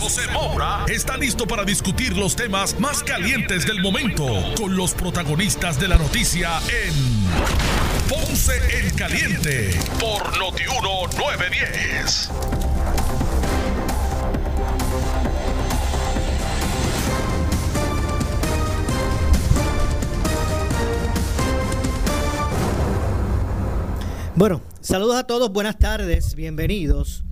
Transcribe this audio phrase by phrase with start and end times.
[0.00, 4.24] José Moura está listo para discutir los temas más calientes del momento
[4.56, 6.94] con los protagonistas de la noticia en
[8.08, 12.30] Ponce en Caliente por Notiuno 910.
[24.34, 27.22] Bueno, saludos a todos, buenas tardes, bienvenidos.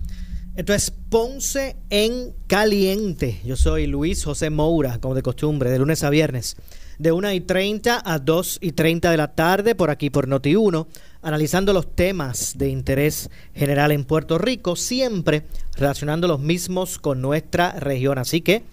[0.59, 3.39] Esto es Ponce en Caliente.
[3.45, 6.57] Yo soy Luis José Moura, como de costumbre, de lunes a viernes,
[6.97, 10.85] de 1 y 30 a 2 y 30 de la tarde, por aquí por Noti1,
[11.21, 15.43] analizando los temas de interés general en Puerto Rico, siempre
[15.77, 18.17] relacionando los mismos con nuestra región.
[18.17, 18.63] Así que,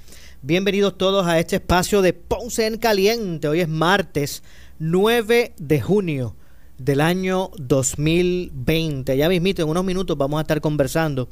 [0.43, 3.47] bienvenidos todos a este espacio de Ponce en Caliente.
[3.47, 4.43] Hoy es martes
[4.81, 6.35] 9 de junio
[6.79, 9.17] del año 2020.
[9.17, 11.29] Ya mismito, en unos minutos vamos a estar conversando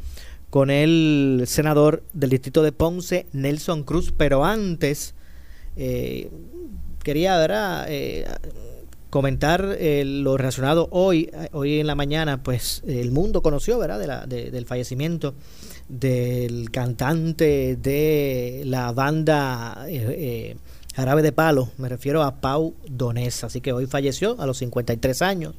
[0.54, 5.16] con el senador del distrito de Ponce, Nelson Cruz, pero antes
[5.74, 6.30] eh,
[7.02, 7.86] quería ¿verdad?
[7.88, 8.24] Eh,
[9.10, 13.98] comentar eh, lo relacionado hoy, hoy en la mañana, pues el mundo conoció ¿verdad?
[13.98, 15.34] De la, del fallecimiento
[15.88, 19.88] del cantante de la banda
[20.94, 25.20] Jarabe de Palo, me refiero a Pau Donés, así que hoy falleció a los 53
[25.20, 25.54] años,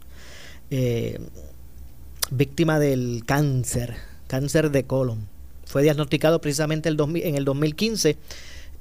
[2.31, 5.28] víctima del cáncer, cáncer de colon.
[5.66, 8.17] Fue diagnosticado precisamente en el 2015,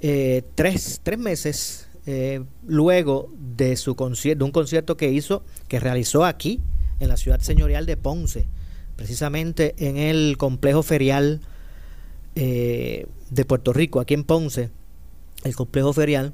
[0.00, 6.24] eh, tres, tres, meses eh, luego de, su de un concierto que hizo, que realizó
[6.24, 6.60] aquí,
[7.00, 8.46] en la ciudad señorial de Ponce,
[8.96, 11.40] precisamente en el complejo ferial
[12.34, 14.70] de Puerto Rico, aquí en Ponce
[15.44, 16.32] el complejo ferial,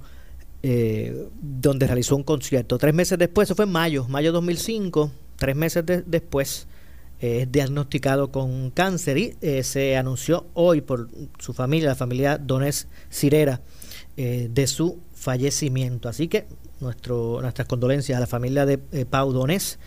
[0.63, 2.79] eh, donde realizó un concierto.
[2.79, 6.67] Tres meses después, eso fue en mayo, mayo 2005, tres meses después,
[7.21, 11.09] eh, es diagnosticado con cáncer y eh, se anunció hoy por
[11.39, 13.61] su familia, la familia Donés Cirera,
[14.17, 16.07] de su fallecimiento.
[16.07, 16.47] Así que
[16.81, 18.77] nuestro, nuestras condolencias a la familia de
[19.07, 19.79] Pau Donés,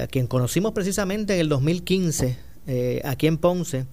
[0.00, 2.36] a quien conocimos precisamente en el 2015,
[3.02, 3.86] aquí en Ponce,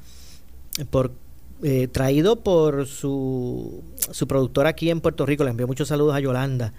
[1.62, 5.44] eh, traído por su, su productora aquí en Puerto Rico.
[5.44, 6.74] Le envío muchos saludos a Yolanda.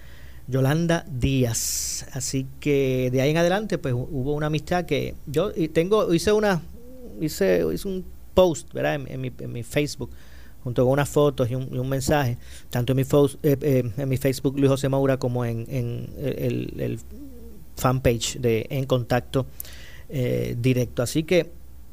[0.50, 2.06] Yolanda Díaz.
[2.12, 6.60] Así que de ahí en adelante, pues hubo una amistad que yo tengo, hice una,
[7.20, 8.96] hice, hice un post, ¿verdad?
[9.06, 10.10] En, mi, en mi, Facebook,
[10.64, 12.36] junto con unas fotos y un, y mensaje,
[12.68, 16.74] tanto en mi, eh, eh, en mi Facebook Luis José Maura como en, en el,
[16.78, 16.98] el,
[17.76, 19.46] fanpage de En Contacto
[20.08, 21.02] Directo.
[21.02, 21.50] Así que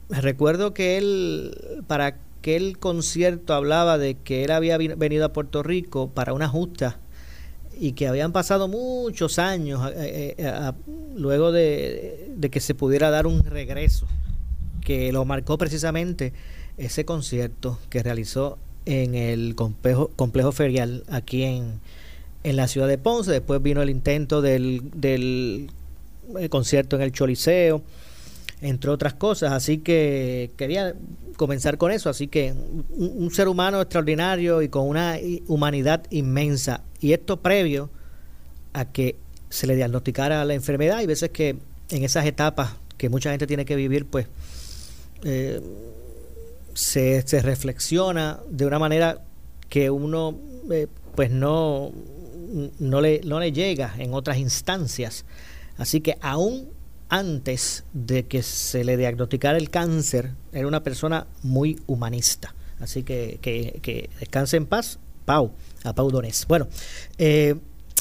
[0.09, 6.09] recuerdo que él, para aquel concierto hablaba de que él había venido a Puerto Rico
[6.09, 6.99] para una justa
[7.79, 10.71] y que habían pasado muchos años eh, eh, eh,
[11.15, 14.07] luego de, que se pudiera dar un regreso,
[14.83, 16.33] que lo marcó precisamente
[16.77, 21.79] ese concierto que realizó en el complejo, complejo ferial aquí en,
[22.43, 23.31] en la ciudad de Ponce.
[23.31, 25.69] Después vino el intento del, del
[26.49, 27.81] concierto en el Choliseo
[28.61, 29.51] entre otras cosas.
[29.51, 30.95] Así que quería
[31.35, 32.09] comenzar con eso.
[32.09, 32.53] Así que
[32.89, 36.83] un, ser humano extraordinario y con una humanidad inmensa.
[36.99, 37.89] Y esto previo
[38.73, 39.15] a que
[39.49, 41.01] se le diagnosticara la enfermedad.
[41.01, 41.57] y veces que
[41.89, 44.27] en esas etapas que mucha gente tiene que vivir, pues
[45.23, 45.61] eh,
[46.73, 49.23] se, se, reflexiona de una manera
[49.69, 50.37] que uno
[50.71, 51.91] eh, pues no,
[52.79, 55.25] no, le, no le llega en otras instancias.
[55.77, 56.69] Así que aún
[57.09, 62.53] antes de que se le diagnosticara el cáncer, era una persona muy humanista.
[62.79, 65.51] Así que, que, descanse en paz, Pau,
[65.83, 66.45] a Pau Donés.
[66.47, 66.67] Bueno,
[67.17, 67.55] eh,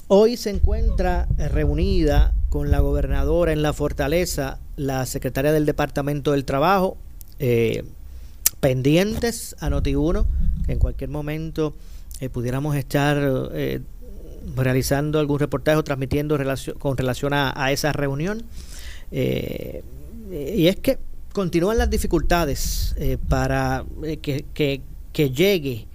[0.08, 6.44] hoy se encuentra reunida con la gobernadora en la fortaleza, la secretaria del Departamento del
[6.44, 6.98] Trabajo,
[7.38, 7.84] eh,
[8.60, 10.26] pendientes a Noti1,
[10.66, 11.74] que en cualquier momento
[12.20, 13.16] eh, pudiéramos estar
[14.54, 16.38] realizando algún reportaje o transmitiendo
[16.78, 18.44] con relación a esa reunión.
[19.10, 19.82] Eh,
[20.30, 20.98] y es que
[21.32, 24.82] continúan las dificultades eh, para eh, que,
[25.30, 25.86] llegue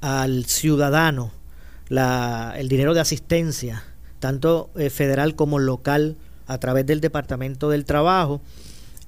[0.00, 1.32] al ciudadano
[1.88, 3.82] la, el dinero de asistencia,
[4.20, 6.16] tanto federal como local,
[6.46, 8.40] a través del Departamento del Trabajo.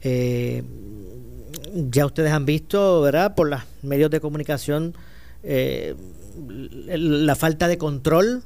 [0.02, 3.34] ya ustedes han visto, ¿verdad?
[3.34, 4.94] Por los medios de comunicación
[5.46, 5.94] eh,
[6.88, 8.42] la falta de control,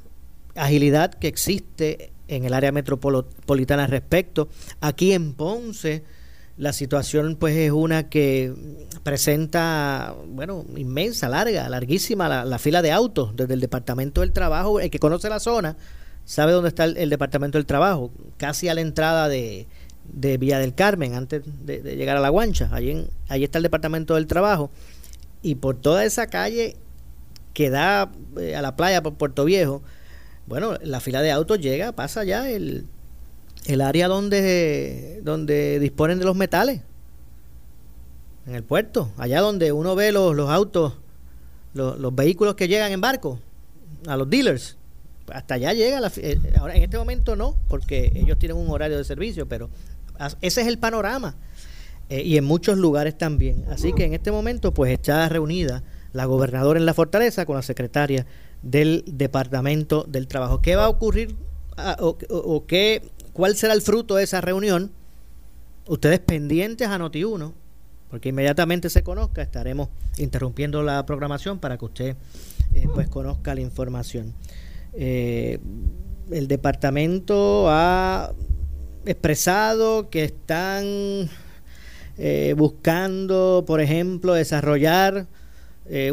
[0.55, 4.47] agilidad que existe en el área metropolitana respecto.
[4.79, 6.03] Aquí en Ponce
[6.59, 8.53] la situación pues es una que
[9.03, 14.79] presenta, bueno, inmensa, larga, larguísima la, fila de autos desde el Departamento del Trabajo.
[14.79, 15.77] El que conoce la zona
[16.25, 19.67] sabe dónde está el, Departamento del Trabajo, casi a la entrada de,
[20.11, 22.69] de Villa del Carmen, antes de, llegar a La Guancha.
[22.73, 24.69] Allí, allí está el Departamento del Trabajo.
[25.41, 26.75] Y por toda esa calle
[27.53, 29.81] que da eh, a la playa por Puerto Viejo,
[30.49, 32.87] bueno, la fila de autos llega, pasa ya el,
[33.65, 36.81] el área donde, donde disponen de los metales,
[38.47, 40.93] en el puerto, allá donde uno ve los, los autos,
[41.75, 43.39] los, los vehículos que llegan en barco,
[44.07, 44.75] a los dealers.
[45.31, 48.97] Hasta allá llega, la, eh, ahora en este momento no, porque ellos tienen un horario
[48.97, 49.69] de servicio, pero
[50.41, 51.35] ese es el panorama.
[52.09, 53.65] Eh, y en muchos lugares también.
[53.69, 57.61] Así que en este momento pues está reunida la gobernadora en la fortaleza con la
[57.61, 58.25] secretaria
[58.61, 60.61] del Departamento del Trabajo.
[60.61, 61.35] ¿Qué va a ocurrir
[61.99, 63.03] o, qué,
[63.33, 64.91] cuál será el fruto de esa reunión?
[65.87, 67.53] Ustedes pendientes a Noti1,
[68.09, 72.15] porque inmediatamente se conozca, estaremos interrumpiendo la programación para que usted
[72.73, 74.33] eh, pues conozca la información.
[74.93, 75.59] Eh,
[76.31, 78.33] el departamento ha
[79.05, 81.29] expresado que están
[82.17, 85.27] eh, buscando, por ejemplo, desarrollar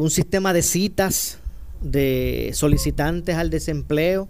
[0.00, 1.38] un sistema de citas
[1.80, 4.28] de solicitantes al desempleo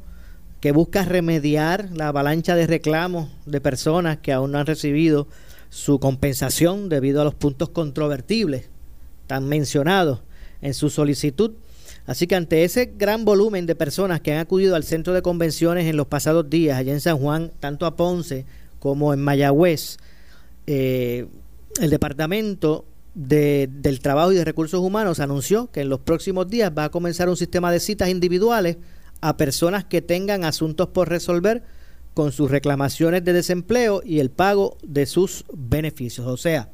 [0.60, 5.28] que busca remediar la avalancha de reclamos de personas que aún no han recibido
[5.68, 8.70] su compensación debido a los puntos controvertibles
[9.26, 10.20] tan mencionados
[10.62, 11.52] en su solicitud.
[12.06, 15.86] Así que ante ese gran volumen de personas que han acudido al centro de convenciones
[15.86, 18.46] en los pasados días, allá en San Juan, tanto a Ponce
[18.78, 19.98] como en Mayagüez,
[20.66, 21.26] eh,
[21.80, 22.84] el departamento
[23.16, 27.30] del Trabajo y de Recursos Humanos anunció que en los próximos días va a comenzar
[27.30, 28.76] un sistema de citas individuales
[29.22, 31.62] a personas que tengan asuntos por resolver
[32.12, 36.26] con sus reclamaciones de desempleo y el pago de sus beneficios.
[36.26, 36.68] O sea,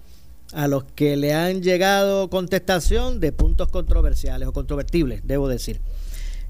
[0.53, 5.81] a los que le han llegado contestación de puntos controversiales o controvertibles, debo decir.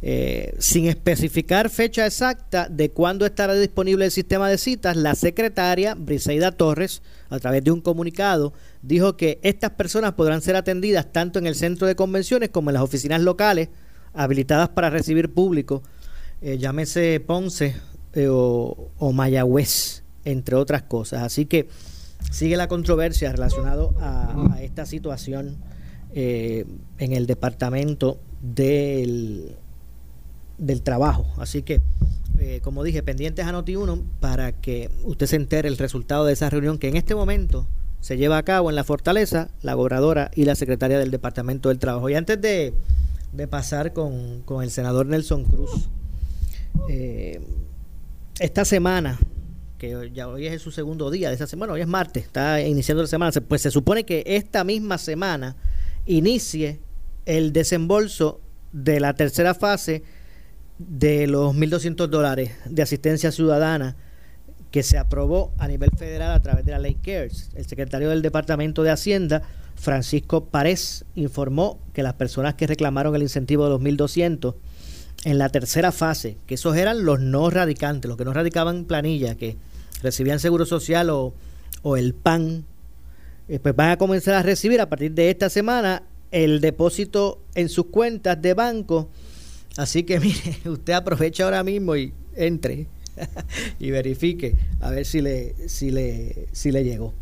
[0.04, 5.94] Eh, sin especificar fecha exacta de cuándo estará disponible el sistema de citas, la secretaria
[5.94, 8.52] Briseida Torres, a través de un comunicado,
[8.82, 12.74] dijo que estas personas podrán ser atendidas tanto en el centro de convenciones como en
[12.74, 13.68] las oficinas locales
[14.12, 15.84] habilitadas para recibir público,
[16.40, 17.76] eh, llámese Ponce
[18.14, 21.22] eh, o, Mayagüez, entre otras cosas.
[21.22, 21.68] Así que
[22.32, 25.58] sigue la controversia relacionada a, esta situación
[26.14, 29.56] en el departamento del
[30.58, 31.26] del trabajo.
[31.38, 31.80] Así que,
[32.38, 36.50] eh, como dije, pendientes a Noti1 para que usted se entere el resultado de esa
[36.50, 37.66] reunión que en este momento
[38.00, 41.78] se lleva a cabo en la Fortaleza, la gobernadora y la secretaria del Departamento del
[41.78, 42.10] Trabajo.
[42.10, 42.74] Y antes de,
[43.48, 45.88] pasar con, el senador Nelson Cruz,
[46.88, 47.40] eh,
[48.40, 49.18] esta semana,
[49.78, 53.02] que ya hoy es su segundo día de esa semana, hoy es martes, está iniciando
[53.02, 55.54] la semana, pues se supone que esta misma semana
[56.06, 56.80] inicie
[57.24, 58.40] el desembolso
[58.72, 60.02] de la tercera fase
[60.88, 63.96] de los 1.200 dólares de asistencia ciudadana
[64.70, 67.50] que se aprobó a nivel federal a través de la ley CARES.
[67.54, 69.42] El secretario del Departamento de Hacienda,
[69.76, 74.54] Francisco Párez, informó que las personas que reclamaron el incentivo de los 1.200
[75.24, 79.36] en la tercera fase, que esos eran los no radicantes, los que no radicaban planilla,
[79.36, 79.56] que
[80.02, 81.34] recibían seguro social o,
[81.82, 82.64] o el PAN,
[83.48, 87.68] eh, pues van a comenzar a recibir a partir de esta semana el depósito en
[87.68, 89.10] sus cuentas de banco
[89.76, 92.86] Así que mire, usted aprovecha ahora mismo y entre
[93.78, 97.14] y verifique a ver si le, si le, si le llegó.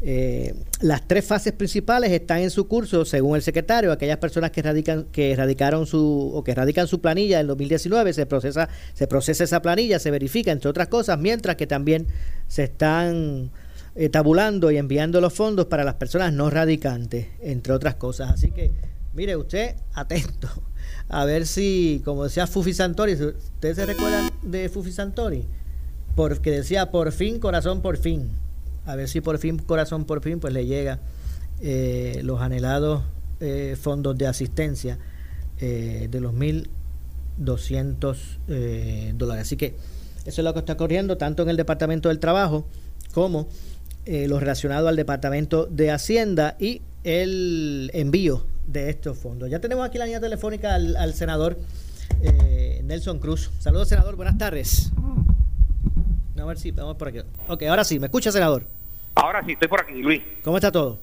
[0.00, 3.90] Eh, las tres fases principales están en su curso, según el secretario.
[3.90, 8.26] Aquellas personas que radican, que radicaron su o que radican su planilla en 2019 se
[8.26, 12.06] procesa, se procesa esa planilla, se verifica entre otras cosas, mientras que también
[12.46, 13.50] se están
[13.96, 18.30] eh, tabulando y enviando los fondos para las personas no radicantes, entre otras cosas.
[18.30, 18.70] Así que
[19.14, 20.48] mire usted atento
[21.08, 25.44] a ver si, como decía Fufi Santori, ¿ustedes se recuerdan de Fufi Santori?
[26.14, 28.30] Porque decía por fin, corazón, por fin.
[28.84, 30.98] A ver si por fin, corazón, por fin, pues le llega
[31.60, 33.02] eh, los anhelados
[33.40, 34.98] eh, fondos de asistencia
[35.60, 38.16] eh, de los 1.200
[38.48, 39.42] eh, dólares.
[39.46, 39.76] Así que
[40.26, 42.66] eso es lo que está corriendo tanto en el Departamento del Trabajo
[43.12, 43.48] como
[44.06, 49.50] lo relacionado al Departamento de Hacienda y el envío de estos fondos.
[49.50, 51.58] Ya tenemos aquí la línea telefónica al, senador
[52.22, 53.50] eh, Nelson Cruz.
[53.58, 54.14] Saludos, senador.
[54.14, 54.92] Buenas tardes.
[56.38, 57.20] A ver si vamos por aquí.
[57.48, 57.98] Ok, ahora sí.
[57.98, 58.62] ¿Me escucha, senador?
[59.14, 60.22] Ahora sí, estoy por aquí, Luis.
[60.44, 60.98] ¿Cómo está todo?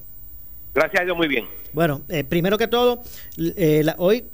[0.74, 1.46] Gracias a Dios, muy bien.
[1.72, 3.02] Bueno, eh, primero que todo,
[3.38, 4.24] eh, hoy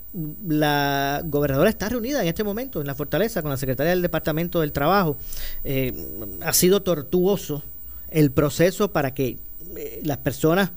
[0.47, 4.61] la gobernadora está reunida en este momento en la fortaleza con la secretaria del Departamento
[4.61, 5.17] del Trabajo.
[5.65, 5.95] Eh,
[6.43, 7.63] ha sido tortuoso
[8.11, 9.39] el proceso para que
[10.03, 10.71] las personas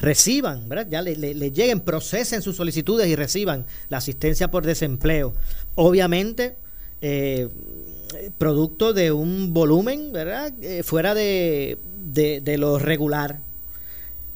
[0.00, 0.86] reciban, ¿verdad?
[0.90, 1.14] ya le,
[1.50, 5.32] lleguen, procesen sus solicitudes y reciban la asistencia por desempleo.
[5.74, 6.56] Obviamente,
[8.38, 10.52] producto de un volumen, ¿verdad?
[10.84, 11.78] fuera de,
[12.12, 13.38] de lo regular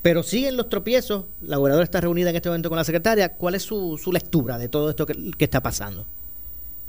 [0.06, 1.24] pero siguen los tropiezos.
[1.42, 3.30] La gobernadora está reunida en este momento con la secretaria.
[3.30, 6.06] ¿Cuál es su, su lectura de todo esto que, está pasando?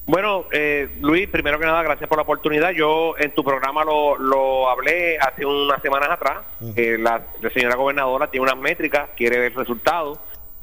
[0.08, 2.72] Bueno, eh, Luis, primero que nada, gracias por la oportunidad.
[2.72, 6.38] Yo en tu programa lo, lo hablé hace unas semanas atrás.
[7.00, 7.24] la,
[7.54, 10.18] señora gobernadora tiene unas métricas, quiere ver resultados.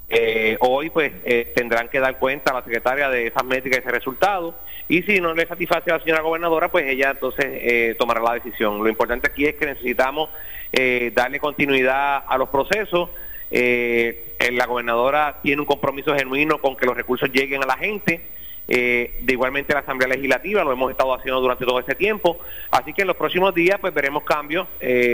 [0.08, 3.82] Eh, hoy pues eh, tendrán que dar cuenta a la secretaria de esas métricas y
[3.82, 4.54] ese resultado
[4.86, 8.82] y si no le satisface a la señora gobernadora pues ella entonces tomará la decisión.
[8.82, 10.28] Lo importante aquí es que necesitamos
[10.76, 13.10] eh, darle continuidad a los procesos.
[13.48, 18.20] Eh, la gobernadora tiene un compromiso genuino con que los recursos lleguen a la gente.
[18.66, 22.38] Eh, de igualmente la Asamblea Legislativa, lo hemos estado haciendo durante todo este tiempo.
[22.70, 24.66] Así que en los próximos días pues veremos cambios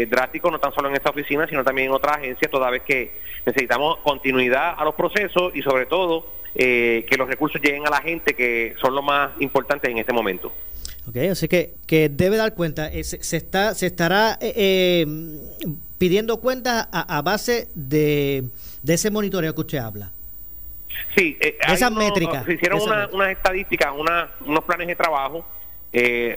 [0.09, 3.13] drásticos, no tan solo en esta oficina, sino también en otras agencias, toda vez que
[3.45, 8.35] necesitamos continuidad a los procesos y sobre todo que los recursos lleguen a la gente,
[8.35, 10.53] que son lo más importante en este momento.
[11.11, 15.07] Okay, así que, que debe dar cuenta, eh, se, está, se estará eh, eh,
[15.99, 18.45] pidiendo cuenta a, base de,
[18.87, 20.13] ese monitoreo que usted habla.
[21.17, 22.45] Sí, esas métricas.
[22.45, 22.81] Se hicieron
[23.13, 25.47] unas estadísticas, unos planes de trabajo.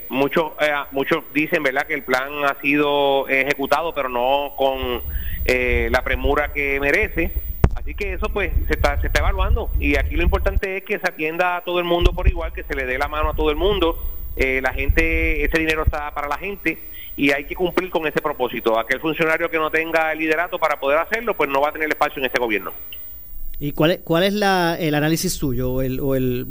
[0.10, 0.51] muchos,
[0.91, 5.01] muchos dicen, ¿verdad?, que el plan ha sido ejecutado, pero no con
[5.45, 7.31] la premura que merece.
[7.75, 11.00] Así que eso pues se está, se está evaluando y aquí lo importante es que
[11.00, 13.33] se atienda a todo el mundo por igual, que se le dé la mano a
[13.33, 14.00] todo el mundo
[14.36, 16.79] eh, la gente, ese dinero está para la gente
[17.15, 18.79] y hay que cumplir con ese propósito.
[18.79, 21.88] Aquel funcionario que no tenga el liderato para poder hacerlo, pues no va a tener
[21.89, 22.74] espacio en este gobierno.
[23.63, 26.46] ¿Y cuál es, cuál es la, el análisis suyo o, el, o el,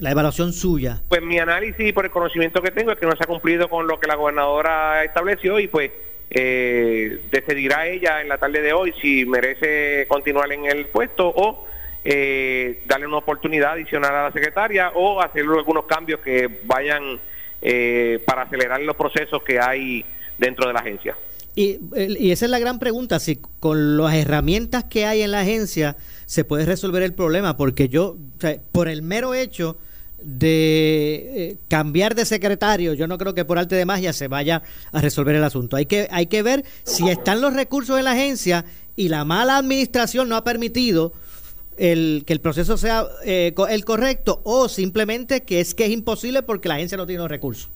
[0.00, 1.00] la evaluación suya?
[1.08, 3.86] Pues mi análisis por el conocimiento que tengo es que no se ha cumplido con
[3.86, 5.90] lo que la gobernadora estableció y pues
[6.28, 11.66] eh, decidirá ella en la tarde de hoy si merece continuar en el puesto o
[12.04, 17.18] eh, darle una oportunidad adicional a la secretaria o hacer algunos cambios que vayan
[17.62, 20.04] eh, para acelerar los procesos que hay
[20.36, 21.16] dentro de la agencia.
[21.54, 25.40] Y, y, esa es la gran pregunta, si con las herramientas que hay en la
[25.40, 28.16] agencia se puede resolver el problema, porque yo,
[28.72, 29.76] por el mero hecho
[30.22, 34.62] de eh, cambiar de secretario, yo no creo que por arte de magia se vaya
[34.92, 35.76] a resolver el asunto.
[35.76, 38.64] Hay que, hay que ver si están los recursos en la agencia
[38.96, 41.12] y la mala administración no ha permitido
[41.76, 46.42] el, que el proceso sea eh, el correcto o simplemente que es que es imposible
[46.42, 47.70] porque la agencia no tiene los recursos?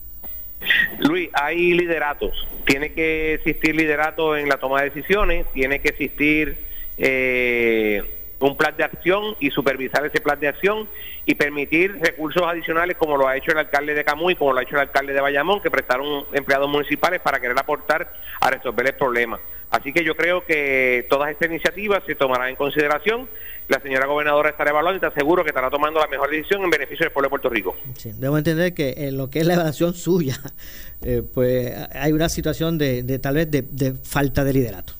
[0.99, 2.47] Luis, hay lideratos.
[2.65, 6.57] Tiene que existir liderato en la toma de decisiones, tiene que existir
[6.97, 8.01] eh,
[8.39, 10.87] un plan de acción y supervisar ese plan de acción
[11.25, 14.63] y permitir recursos adicionales como lo ha hecho el alcalde de Camuy, como lo ha
[14.63, 18.95] hecho el alcalde de Bayamón, que prestaron empleados municipales para querer aportar a resolver el
[18.95, 19.39] problema.
[19.71, 23.27] Así que yo creo que todas estas iniciativas se tomarán en consideración.
[23.67, 26.69] La señora gobernadora estará evaluando y está seguro que estará tomando la mejor decisión en
[26.69, 27.75] beneficio del pueblo de Puerto Rico.
[27.97, 30.39] Sí, debo entender que en lo que es la evaluación suya,
[31.01, 34.93] eh, pues hay una situación de, de tal vez de, falta de liderato.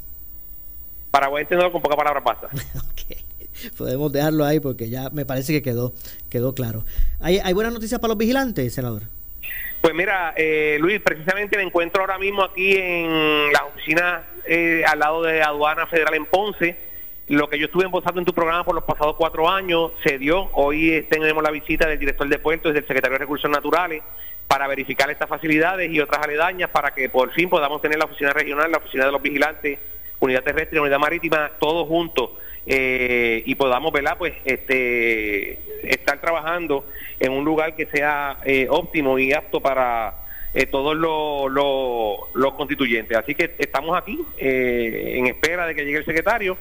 [1.11, 2.49] Para poder entenderlo con pocas palabras basta.
[3.77, 5.93] Podemos dejarlo ahí porque ya me parece que quedó,
[6.29, 6.83] quedó claro.
[7.21, 9.03] ¿Hay, ¿Hay buenas noticias para los vigilantes, senador?
[9.85, 14.99] Pues mira, eh, Luis, precisamente me encuentro ahora mismo aquí en la oficina eh, al
[14.99, 16.75] lado de Aduana Federal en Ponce.
[17.27, 20.49] Lo que yo estuve embosando en tu programa por los pasados cuatro años se dio.
[20.53, 24.03] Hoy eh, tenemos la visita del director de puertos y del secretario de Recursos Naturales
[24.47, 28.31] para verificar estas facilidades y otras aledañas para que por fin podamos tener la oficina
[28.31, 29.79] regional, la oficina de los vigilantes,
[30.19, 32.29] unidad terrestre, unidad marítima, todos juntos
[32.67, 34.17] eh, y podamos, ¿verdad?
[34.17, 36.85] Pues este, estar trabajando
[37.19, 40.24] en un lugar que sea eh, óptimo y apto para
[40.55, 43.15] eh, todos los, los, constituyentes.
[43.17, 46.57] Así que estamos aquí en espera de que llegue el secretario.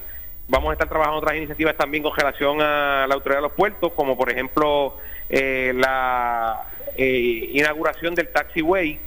[0.48, 3.92] Vamos a estar trabajando otras iniciativas también con relación a la autoridad de los puertos,
[3.92, 4.98] como por ejemplo
[5.30, 9.00] la inauguración del taxiway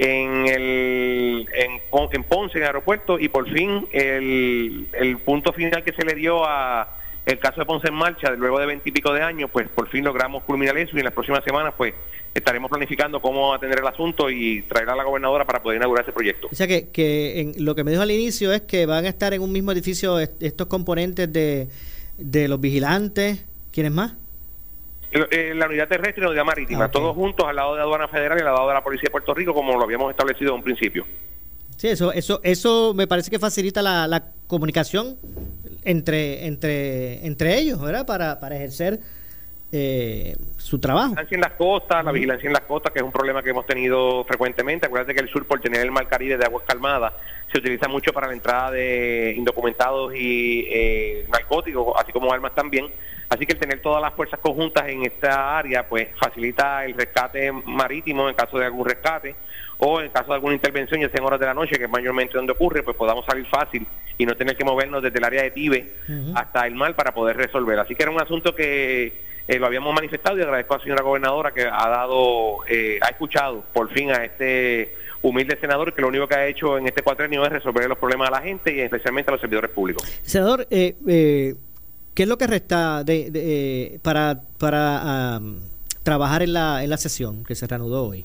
[0.00, 1.80] en, el, en,
[2.12, 6.14] en Ponce, en el aeropuerto, y por fin el, el punto final que se le
[6.14, 9.88] dio a el caso de Ponce en marcha, luego de veintipico de años, pues por
[9.88, 11.92] fin logramos culminar eso y en las próximas semanas pues
[12.34, 16.12] estaremos planificando cómo atender el asunto y traer a la gobernadora para poder inaugurar ese
[16.12, 16.48] proyecto.
[16.50, 19.08] O sea que, que en, lo que me dijo al inicio es que van a
[19.08, 21.68] estar en un mismo edificio estos componentes de,
[22.18, 24.12] de los vigilantes, ¿quiénes más?
[25.12, 28.06] Eh, la unidad terrestre y la unidad marítima, ah, todos juntos al lado de Aduana
[28.06, 30.58] Federal y al lado de la Policía de Puerto Rico, como lo habíamos establecido en
[30.58, 31.04] un principio.
[31.76, 35.16] Sí, eso, eso, eso me parece que facilita la, la comunicación
[35.82, 38.06] entre, entre, entre ellos, ¿verdad?
[38.06, 39.00] Para, para ejercer
[39.72, 41.14] eh, su trabajo.
[41.14, 43.50] La vigilancia en las costas, la vigilancia en las costas, que es un problema que
[43.50, 44.86] hemos tenido frecuentemente.
[44.86, 47.12] Acuérdate que el sur, por tener el mar Caribe de aguas calmadas,
[47.52, 52.86] se utiliza mucho para la entrada de indocumentados y eh, narcóticos, así como armas también.
[53.28, 57.52] Así que el tener todas las fuerzas conjuntas en esta área, pues facilita el rescate
[57.52, 59.36] marítimo en caso de algún rescate
[59.78, 61.90] o en caso de alguna intervención, ya sea en horas de la noche, que es
[61.90, 63.86] mayormente donde ocurre, pues podamos salir fácil
[64.18, 65.92] y no tener que movernos desde el área de Tibe
[66.34, 67.78] hasta el mar para poder resolver.
[67.78, 71.02] Así que era un asunto que eh, lo habíamos manifestado y agradezco a la señora
[71.02, 76.06] gobernadora que ha dado, eh, ha escuchado por fin a este humilde senador que lo
[76.06, 78.78] único que ha hecho en este cuatrenio es resolver los problemas a la gente y
[78.78, 80.04] especialmente a los servidores públicos.
[80.22, 80.94] Senador, eh,
[82.14, 85.40] ¿qué es lo que resta de, para, para
[86.04, 88.24] trabajar en la, en la sesión que se reanudó hoy?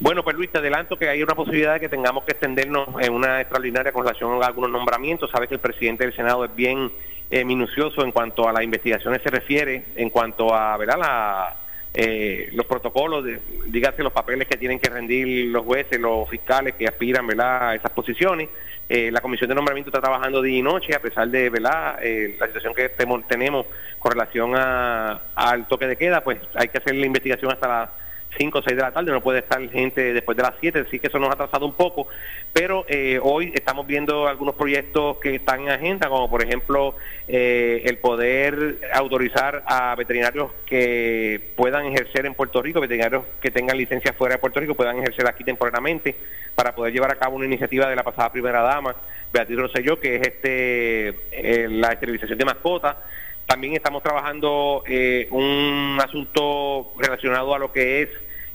[0.00, 3.14] Bueno, pues Luis, te adelanto que hay una posibilidad de que tengamos que extendernos en
[3.14, 5.30] una extraordinaria con relación a algunos nombramientos.
[5.30, 6.90] Sabes que el presidente del Senado es bien
[7.30, 10.98] eh, minucioso en cuanto a las investigaciones se refiere, en cuanto a ¿verdad?
[10.98, 11.56] La,
[11.92, 16.74] eh, los protocolos, de, dígase los papeles que tienen que rendir los jueces, los fiscales
[16.74, 17.70] que aspiran ¿verdad?
[17.70, 18.48] a esas posiciones.
[18.88, 21.98] Eh, la comisión de nombramiento está trabajando día y noche, a pesar de ¿verdad?
[22.38, 23.66] la situación que tenemos
[23.98, 27.92] con relación a, al toque de queda, pues hay que hacer la investigación hasta la
[28.36, 30.98] 5 o 6 de la tarde, no puede estar gente después de las 7, así
[30.98, 32.08] que eso nos ha atrasado un poco,
[32.52, 36.94] pero eh, hoy estamos viendo algunos proyectos que están en agenda, como por ejemplo
[37.28, 43.76] eh, el poder autorizar a veterinarios que puedan ejercer en Puerto Rico, veterinarios que tengan
[43.76, 46.16] licencia fuera de Puerto Rico, puedan ejercer aquí temporalmente
[46.54, 48.96] para poder llevar a cabo una iniciativa de la pasada primera dama,
[49.32, 52.96] Beatriz Rosselló, que es este eh, la esterilización de mascotas,
[53.46, 54.82] también estamos trabajando
[55.30, 58.08] un asunto relacionado a lo que es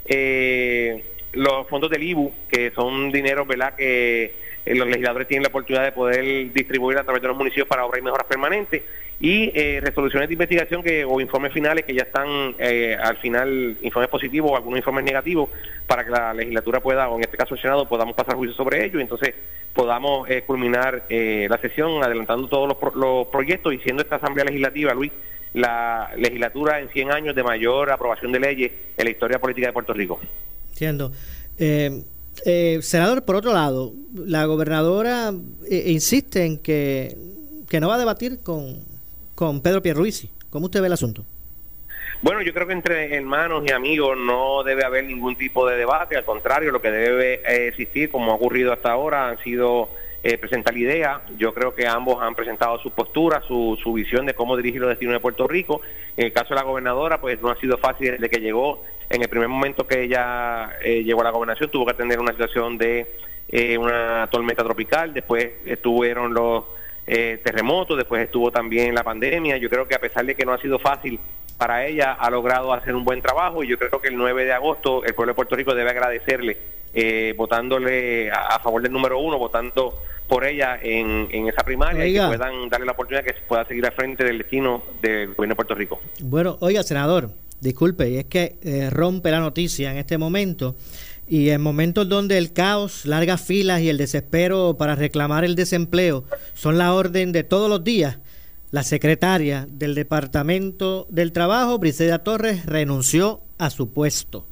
[0.06, 1.04] eh,
[1.34, 3.76] los fondos del IBU, que son dineros ¿verdad?
[3.76, 7.68] que eh, los legisladores tienen la oportunidad de poder distribuir a través de los municipios
[7.68, 8.82] para obras y mejoras permanentes,
[9.20, 13.78] y eh, resoluciones de investigación que o informes finales que ya están eh, al final,
[13.82, 15.50] informes positivos o algunos informes negativos,
[15.86, 18.84] para que la legislatura pueda, o en este caso el Senado, podamos pasar juicio sobre
[18.84, 19.36] ello y entonces
[19.74, 25.12] podamos culminar la sesión adelantando todos los, los proyectos y siendo esta Asamblea Legislativa, Luis,
[25.54, 29.74] la legislatura en 100 años de mayor aprobación de leyes en la historia política de
[29.74, 30.20] Puerto Rico.
[30.70, 31.12] Entiendo.
[31.58, 32.04] Eh,
[32.46, 35.32] eh, senador, por otro lado, la gobernadora
[35.70, 37.16] eh, insiste en que,
[37.70, 38.80] que no va a debatir con,
[39.36, 40.30] con Pedro Pierluisi.
[40.50, 41.26] ¿Cómo usted ve el asunto?
[42.22, 46.16] Bueno, yo creo que entre hermanos y amigos no debe haber ningún tipo de debate,
[46.16, 49.90] al contrario, lo que debe existir, como ha ocurrido hasta ahora, han sido
[50.24, 51.22] eh, presentar la idea.
[51.38, 54.90] Yo creo que ambos han presentado su postura, su, su visión de cómo dirigir los
[54.90, 55.82] destinos de Puerto Rico.
[56.16, 58.84] En el caso de la gobernadora, pues no ha sido fácil desde que llegó.
[59.10, 62.32] En el primer momento que ella eh, llegó a la gobernación, tuvo que atender una
[62.32, 63.16] situación de
[63.50, 65.14] eh, una tormenta tropical.
[65.14, 66.66] Después estuvieron los
[67.08, 69.58] eh, terremotos, después estuvo también la pandemia.
[69.58, 71.20] Yo creo que a pesar de que no ha sido fácil
[71.58, 74.54] para ella, ha logrado hacer un buen trabajo y yo creo que el 9 de
[74.54, 76.58] agosto el pueblo de Puerto Rico debe agradecerle
[76.94, 82.14] eh, votándole a, favor del número uno, votando por ella en, en esa primaria y
[82.14, 85.54] que puedan darle la oportunidad que se pueda seguir al frente del destino del gobierno
[85.54, 86.02] de Puerto Rico.
[86.22, 90.76] Bueno, oiga, senador, disculpe, y es que eh, rompe la noticia en este momento
[91.32, 96.26] y en momentos donde el caos, largas filas y el desespero para reclamar el desempleo
[96.54, 98.20] son la orden de todos los días,
[98.72, 104.46] la secretaria del Departamento del Trabajo, Briseida Torres, renunció a su puesto.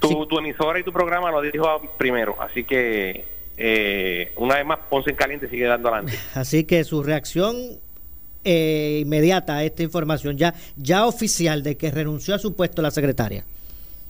[0.00, 1.64] Tu, tu emisora y tu programa lo dijo
[1.96, 3.24] primero, así que
[3.56, 6.18] eh, una vez más Ponce en Caliente sigue dando adelante.
[6.34, 7.54] Así que su reacción
[8.42, 12.90] eh, inmediata a esta información ya, ya oficial de que renunció a su puesto la
[12.90, 13.44] secretaria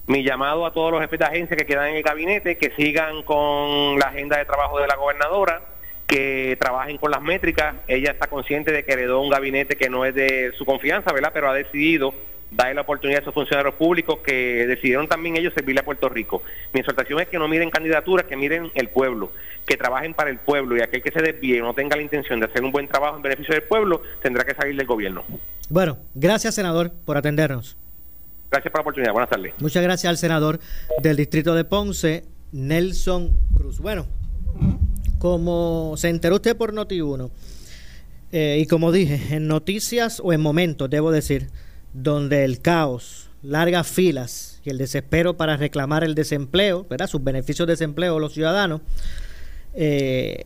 [0.07, 3.23] mi llamado a todos los jefes de agencia que quedan en el gabinete, que sigan
[3.23, 5.63] con la agenda de trabajo de la gobernadora,
[6.07, 7.77] que trabajen con las métricas.
[7.89, 11.31] Ella está consciente de que heredó un gabinete que no es de su confianza, ¿verdad?
[11.33, 12.15] Pero ha decidido
[12.51, 16.43] darle la oportunidad a esos funcionarios públicos que decidieron también ellos servirle a Puerto Rico.
[16.73, 19.33] Mi exhortación es que no miren candidaturas, que miren el pueblo,
[19.67, 22.39] que trabajen para el pueblo y aquel que se desvíe y no tenga la intención
[22.39, 25.25] de hacer un buen trabajo en beneficio del pueblo tendrá que salir del gobierno.
[25.69, 27.77] Bueno, gracias senador por atendernos.
[28.55, 29.13] Gracias por la oportunidad.
[29.13, 29.53] Buenas tardes.
[29.59, 30.61] Muchas gracias al senador
[31.03, 33.81] del distrito de Ponce, Nelson Cruz.
[33.81, 34.07] Bueno,
[35.19, 37.33] como se enteró usted por Noti1,
[38.31, 41.49] eh, y como dije, en noticias o en momentos, debo decir,
[41.95, 47.09] donde el caos, largas filas y el desespero para reclamar el desempleo, ¿verdad?
[47.09, 48.83] sus beneficios de desempleo los ciudadanos,
[49.75, 50.45] eh,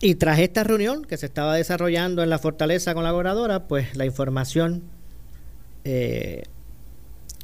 [0.00, 3.96] y tras esta reunión que se estaba desarrollando en la fortaleza con la gobernadora, pues
[3.96, 4.82] la información
[5.84, 6.42] eh,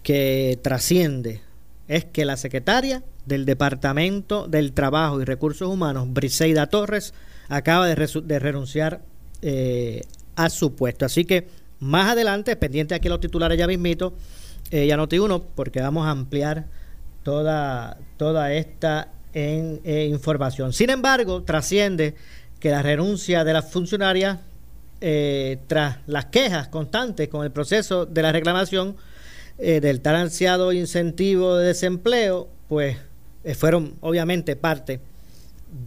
[0.09, 1.43] que trasciende
[1.87, 7.13] es que la secretaria del Departamento del Trabajo y Recursos Humanos, Briseida Torres,
[7.51, 9.03] acaba de, renunciar
[9.43, 10.01] eh,
[10.35, 11.05] a su puesto.
[11.05, 11.49] Así que
[11.81, 14.15] más adelante, pendiente aquí los titulares ya mismito,
[14.71, 16.65] eh, ya noti uno, porque vamos a ampliar
[17.23, 20.73] toda, toda esta eh, información.
[20.73, 22.15] Sin embargo, trasciende
[22.61, 24.39] que la renuncia de las funcionarias
[25.03, 28.97] eh, tras las quejas constantes con el proceso de la reclamación
[29.59, 32.97] eh, del tan ansiado incentivo de desempleo, pues
[33.45, 35.01] eh, fueron obviamente parte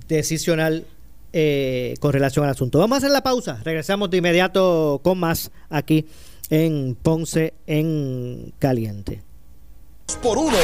[0.07, 0.85] decisional
[2.01, 2.77] con relación al asunto.
[2.77, 6.05] Vamos a hacer la pausa, regresamos de inmediato con más aquí
[6.49, 9.21] en Ponce en Caliente
[10.15, 10.57] por uno.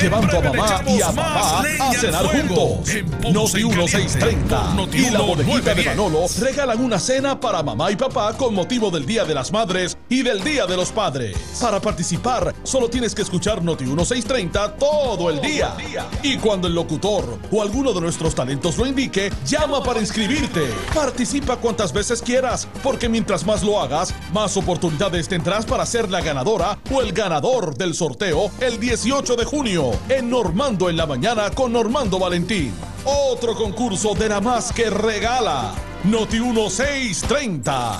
[0.00, 2.88] Llevando a mamá y a papá a cenar juntos.
[3.30, 8.54] Noti 1630 y la bodejita de Manolo regalan una cena para mamá y papá con
[8.54, 11.36] motivo del Día de las Madres y del Día de los Padres.
[11.60, 15.74] Para participar, solo tienes que escuchar Noti 1630 todo el día.
[16.22, 20.62] Y cuando el locutor o alguno de nuestros talentos lo indique, llama para inscribirte.
[20.94, 26.20] Participa cuantas veces quieras, porque mientras más lo hagas, más oportunidades tendrás para ser la
[26.20, 31.50] ganadora o el ganador del sorteo el 18 de junio en Normando en la mañana
[31.50, 32.72] con Normando Valentín.
[33.04, 35.74] Otro concurso de la más que regala.
[36.04, 37.98] Noti 1630.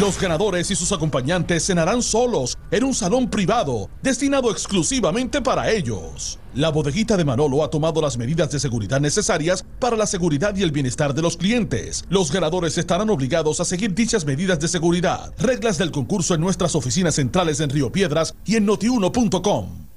[0.00, 6.38] Los ganadores y sus acompañantes cenarán solos en un salón privado destinado exclusivamente para ellos.
[6.54, 10.62] La bodeguita de Manolo ha tomado las medidas de seguridad necesarias para la seguridad y
[10.62, 12.04] el bienestar de los clientes.
[12.08, 15.34] Los ganadores estarán obligados a seguir dichas medidas de seguridad.
[15.38, 19.91] Reglas del concurso en nuestras oficinas centrales en Río Piedras y en notiuno.com.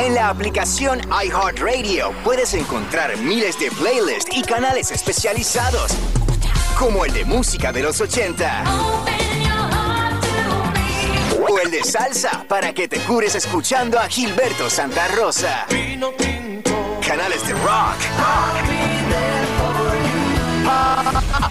[0.00, 5.92] En la aplicación iHeartRadio puedes encontrar miles de playlists y canales especializados,
[6.78, 8.64] como el de música de los 80
[11.48, 15.66] o el de salsa para que te cures escuchando a Gilberto Santa Rosa.
[17.04, 17.98] Canales de rock.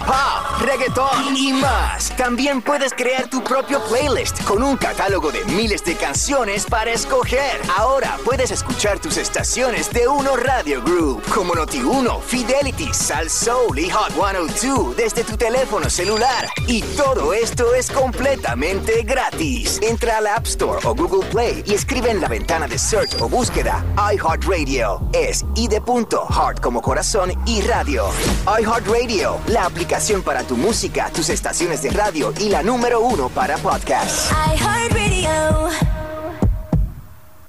[0.06, 2.14] Pop, reggaeton y más.
[2.16, 7.60] También puedes crear tu propio playlist con un catálogo de miles de canciones para escoger.
[7.76, 13.90] Ahora puedes escuchar tus estaciones de Uno Radio Group, como Noti1, Fidelity, Sal Soul y
[13.90, 16.48] Hot 102 desde tu teléfono celular.
[16.66, 19.78] Y todo esto es completamente gratis.
[19.82, 23.20] Entra a la App Store o Google Play y escribe en la ventana de search
[23.20, 25.00] o búsqueda iHeartRadio.
[25.12, 25.68] Es I
[26.60, 28.06] como corazón y radio.
[28.46, 33.58] iHeartRadio la aplicación para tu música, tus estaciones de radio y la número uno para
[33.58, 34.32] podcasts.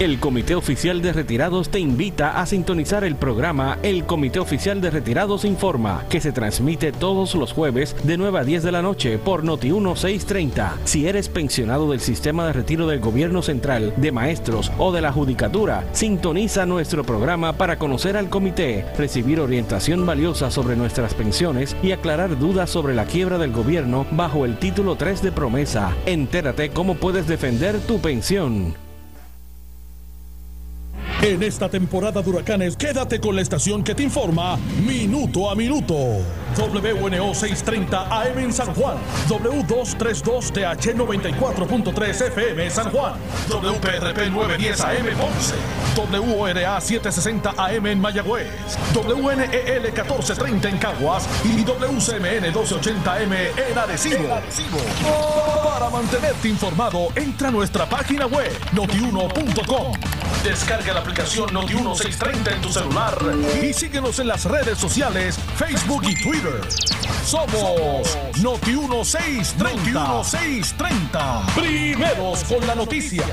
[0.00, 4.90] El Comité Oficial de Retirados te invita a sintonizar el programa El Comité Oficial de
[4.90, 9.18] Retirados Informa, que se transmite todos los jueves de 9 a 10 de la noche
[9.18, 10.78] por Noti 1630.
[10.84, 15.12] Si eres pensionado del sistema de retiro del gobierno central, de maestros o de la
[15.12, 21.92] judicatura, sintoniza nuestro programa para conocer al comité, recibir orientación valiosa sobre nuestras pensiones y
[21.92, 25.94] aclarar dudas sobre la quiebra del gobierno bajo el título 3 de promesa.
[26.06, 28.74] Entérate cómo puedes defender tu pensión.
[31.22, 35.94] En esta temporada de huracanes, quédate con la estación que te informa minuto a minuto.
[36.56, 38.96] WNO 630 AM en San Juan,
[39.28, 43.14] W232TH 94.3 FM San Juan,
[43.48, 45.54] WPRP 910 AM Ponce,
[46.18, 54.28] WORA 760 AM en Mayagüez, WNEL 1430 en Caguas y WCMN 1280M en Arecibo.
[55.64, 59.92] Para mantenerte informado, entra a nuestra página web notiuno.com.
[60.44, 63.16] Descarga la aplicación Noti1630 en tu celular
[63.62, 66.41] y síguenos en las redes sociales, Facebook y Twitter.
[67.24, 69.92] Somos Noti1630.
[69.92, 71.54] Noti1630.
[71.54, 73.24] Primeros con la noticia.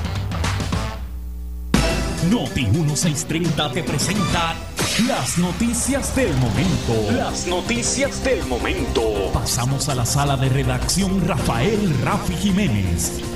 [2.30, 4.54] Noti 1630 te presenta
[5.08, 7.10] las noticias del momento.
[7.10, 9.02] Las noticias del momento.
[9.32, 13.29] Pasamos a la sala de redacción Rafael Rafi Jiménez.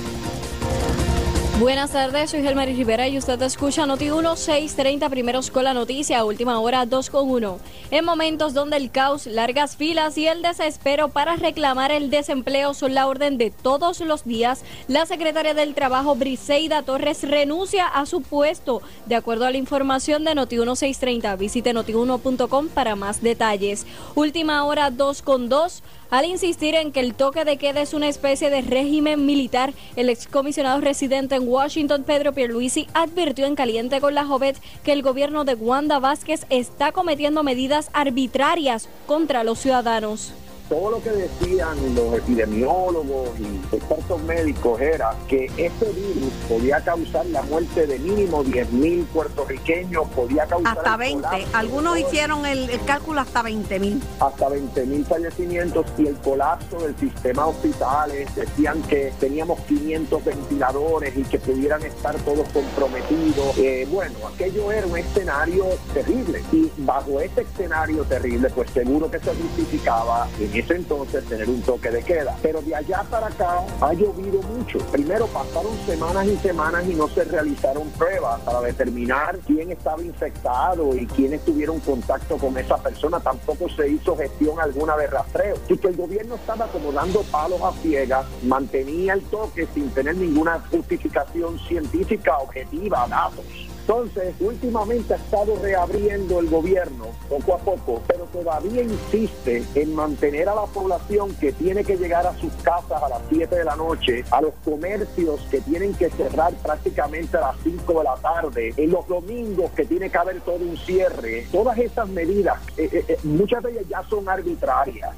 [1.61, 6.25] Buenas tardes, soy Gelmary Rivera y usted escucha Noti 1 630 primeros con la noticia,
[6.25, 7.61] última hora 2 con 1.
[7.93, 12.95] En momentos donde el caos, largas filas y el desespero para reclamar el desempleo son
[12.95, 18.21] la orden de todos los días, la secretaria del Trabajo Briseida Torres renuncia a su
[18.23, 18.83] puesto.
[19.07, 23.87] De acuerdo a la información de Noti 1 630, visite noti1.com para más detalles.
[24.17, 25.85] Última hora 2 con 2.
[26.15, 30.09] Al insistir en que el toque de queda es una especie de régimen militar, el
[30.09, 35.45] excomisionado residente en Washington, Pedro Pierluisi, advirtió en Caliente con la Jovet que el gobierno
[35.45, 40.33] de Wanda Vázquez está cometiendo medidas arbitrarias contra los ciudadanos
[40.69, 47.27] todo lo que decían los epidemiólogos y expertos médicos era que este virus podía causar
[47.27, 50.79] la muerte de mínimo 10 mil puertorriqueños, podía causar...
[50.79, 54.03] Hasta 20, algunos hicieron el, cálculo hasta 20 mil.
[54.21, 61.17] Hasta 20 mil fallecimientos y el colapso del sistema hospitales, decían que teníamos 500 ventiladores
[61.17, 63.59] y que pudieran estar todos comprometidos.
[63.59, 69.19] Eh, bueno, aquello era un escenario terrible y bajo ese escenario terrible, pues seguro que
[69.19, 70.29] se justificaba
[70.61, 72.37] ese entonces tener un toque de queda.
[72.43, 74.79] Pero de allá para acá ha llovido mucho.
[74.91, 80.95] Primero pasaron semanas y semanas y no se realizaron pruebas para determinar quién estaba infectado
[80.95, 83.21] y quiénes tuvieron contacto con esa persona.
[83.21, 85.57] Tampoco se hizo gestión alguna de rastreo.
[85.69, 90.17] Y que el gobierno estaba como dando palos a ciegas, mantenía el toque sin tener
[90.17, 93.45] ninguna justificación científica objetiva, datos.
[93.87, 100.49] Entonces, últimamente ha estado reabriendo el gobierno poco a poco, pero todavía insiste en mantener
[100.49, 103.77] a la población que tiene que llegar a sus casas a las 7 de la
[103.77, 108.73] noche, a los comercios que tienen que cerrar prácticamente a las 5 de la tarde,
[108.75, 111.47] en los domingos que tiene que haber todo un cierre.
[111.53, 115.15] Todas esas medidas, eh, eh, eh, muchas de ellas ya son arbitrarias.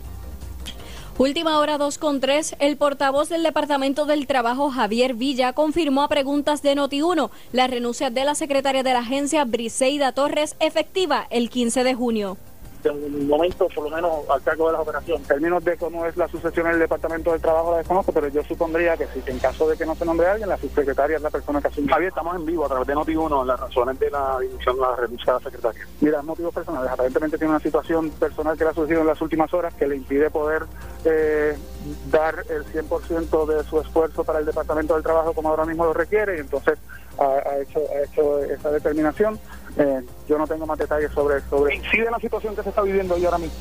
[1.19, 6.09] Última hora 2 con 3, el portavoz del Departamento del Trabajo, Javier Villa, confirmó a
[6.09, 11.49] preguntas de Noti1 la renuncia de la secretaria de la agencia, Briseida Torres, efectiva el
[11.49, 12.37] 15 de junio
[12.91, 15.23] en un momento, por lo menos al cargo de las operaciones.
[15.23, 18.29] En términos de cómo es la sucesión en el Departamento del Trabajo la desconozco, pero
[18.29, 21.23] yo supondría que si en caso de que no se nombre alguien, la subsecretaria es
[21.23, 21.93] la persona que asume.
[21.93, 24.97] Javier, estamos en vivo a través de Noti1 las razones de la dimisión de la
[24.97, 25.87] renuncia de la secretaria.
[26.01, 26.91] Mira, motivos personales.
[26.91, 29.97] Aparentemente tiene una situación personal que le ha surgido en las últimas horas que le
[29.97, 30.65] impide poder
[31.05, 31.57] eh,
[32.11, 35.93] dar el 100% de su esfuerzo para el Departamento del Trabajo como ahora mismo lo
[35.93, 36.79] requiere y entonces
[37.19, 39.39] ha, hecho, ha hecho esa determinación.
[39.77, 41.75] Eh, yo no tengo más detalles sobre, sobre...
[41.75, 43.55] ¿Incide la situación que se está viviendo hoy ahora mismo?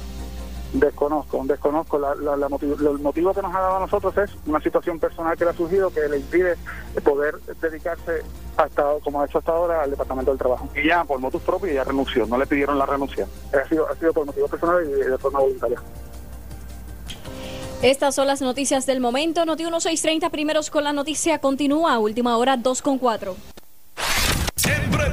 [0.73, 1.97] Desconozco, desconozco.
[1.99, 5.37] La, la, motivo, el motivo que nos ha dado a nosotros es una situación personal
[5.37, 6.55] que le ha surgido que le impide
[7.03, 8.23] poder dedicarse
[8.57, 10.69] hasta como ha hecho hasta ahora al Departamento del Trabajo.
[10.75, 13.27] Y ya por motivos propios ya renunció, no le pidieron la renuncia.
[13.53, 15.81] Ha sido, ha sido por motivos personales y de forma voluntaria.
[17.81, 19.45] Estas son las noticias del momento.
[19.45, 21.99] Noti 1630 primeros con la noticia continúa.
[21.99, 23.54] Última hora 2 con 4.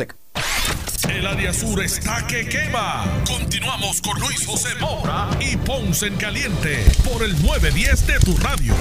[0.00, 3.04] El área sur está que quema.
[3.26, 8.74] Continuamos con Luis José Moura y Ponce en Caliente por el 910 de tu radio.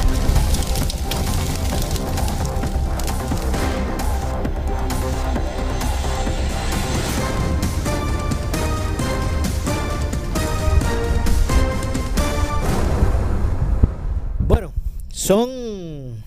[14.40, 14.72] Bueno,
[15.10, 16.24] son,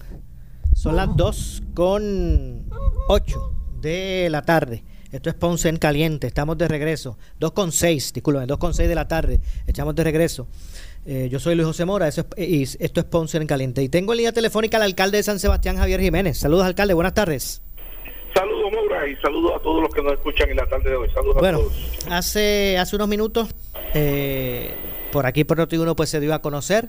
[0.75, 2.69] son las 2 con
[3.09, 4.83] 8 de la tarde.
[5.11, 6.27] Esto es Ponce en Caliente.
[6.27, 7.19] Estamos de regreso.
[7.39, 9.41] 2 con 6, disculpen, 2 con 6 de la tarde.
[9.67, 10.47] Echamos de regreso.
[11.05, 13.83] Eh, yo soy Luis José Mora eso es- y esto es Ponce en Caliente.
[13.83, 16.39] Y tengo en línea telefónica al alcalde de San Sebastián, Javier Jiménez.
[16.39, 16.95] Saludos, alcalde.
[16.95, 17.61] Buenas tardes.
[18.35, 21.11] Saludos, Maura, y saludos a todos los que nos escuchan en la tarde de hoy.
[21.13, 21.75] Saludos Bueno, a todos.
[22.09, 23.51] hace, hace unos minutos,
[23.93, 24.71] eh,
[25.13, 26.89] por aquí por Noti1 pues se dio a conocer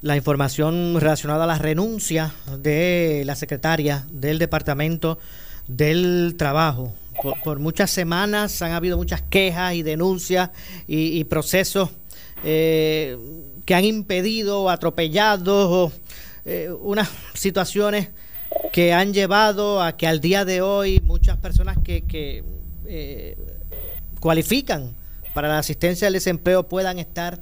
[0.00, 5.18] la información relacionada a la renuncia de la secretaria del Departamento
[5.68, 6.92] del Trabajo.
[7.44, 10.50] Por, muchas semanas han habido muchas quejas y denuncias
[10.86, 11.90] y, y procesos
[12.44, 13.18] eh,
[13.64, 15.92] que han impedido o atropellado
[16.44, 18.08] eh, unas situaciones
[18.72, 22.44] que han llevado a que al día de hoy muchas personas que, que,
[22.86, 23.36] eh,
[24.20, 24.94] cualifican
[25.34, 27.40] para la asistencia al desempleo puedan estar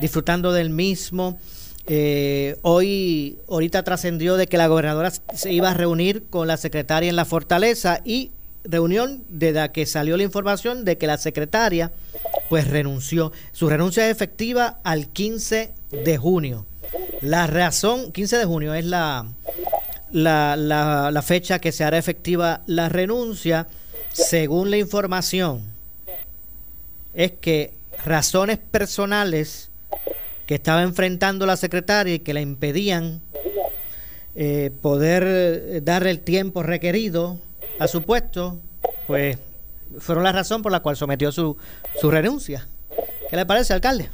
[0.00, 1.38] disfrutando del mismo.
[1.90, 7.08] Eh, hoy, ahorita trascendió de que la gobernadora se iba a reunir con la secretaria
[7.08, 8.30] en la fortaleza y
[8.64, 11.90] reunión de la que salió la información de que la secretaria
[12.50, 13.32] pues renunció.
[13.52, 15.72] Su renuncia es efectiva al 15
[16.04, 16.66] de junio.
[17.22, 19.26] La razón, 15 de junio es la,
[20.12, 23.66] la, la, la fecha que se hará efectiva la renuncia,
[24.12, 25.62] según la información,
[27.14, 27.72] es que
[28.04, 29.67] razones personales
[30.48, 33.20] que estaba enfrentando la secretaria y que la impedían
[34.34, 37.38] eh, poder eh, darle el tiempo requerido
[37.78, 38.58] a su puesto,
[39.06, 39.38] pues
[39.98, 41.58] fueron la razón por la cual sometió su,
[42.00, 42.66] su renuncia.
[43.28, 44.08] ¿Qué le parece, alcalde?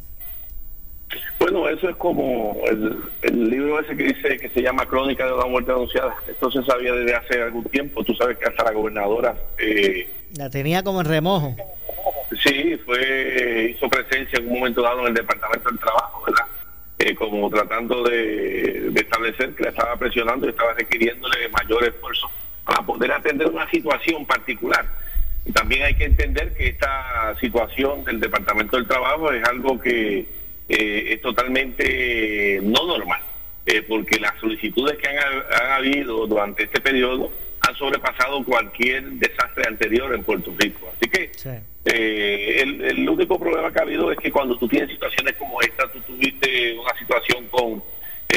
[1.39, 5.35] Bueno, eso es como el, el libro ese que dice que se llama Crónica de
[5.35, 6.17] una muerte anunciada.
[6.27, 8.03] Esto se sabía desde hace algún tiempo.
[8.03, 11.55] Tú sabes que hasta la gobernadora eh, La tenía como en remojo.
[12.43, 16.04] sí fue hizo presencia en un momento dado en el Departamento del Trabajo.
[17.07, 22.31] Eh, como tratando de, establecer que la estaba presionando y estaba requiriéndole mayor esfuerzo
[22.65, 24.87] para poder atender una situación particular.
[25.53, 30.21] También hay que entender que esta situación del Departamento del Trabajo es algo que
[30.71, 33.21] eh, es totalmente no normal,
[33.67, 40.15] eh, porque las solicitudes que han habido durante este periodo han sobrepasado cualquier desastre anterior
[40.15, 40.91] en Puerto Rico.
[40.97, 41.31] Así que
[41.87, 45.91] eh, el, único problema que ha habido es que cuando tú tienes situaciones como esta,
[45.93, 47.83] tú tuviste una situación con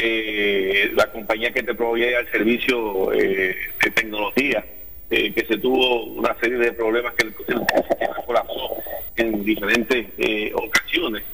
[0.00, 4.64] eh, la compañía que te proveía el servicio eh, de tecnología,
[5.10, 8.76] eh, que se tuvo una serie de problemas que el, el sistema colapsó
[9.16, 11.24] en diferentes eh, ocasiones.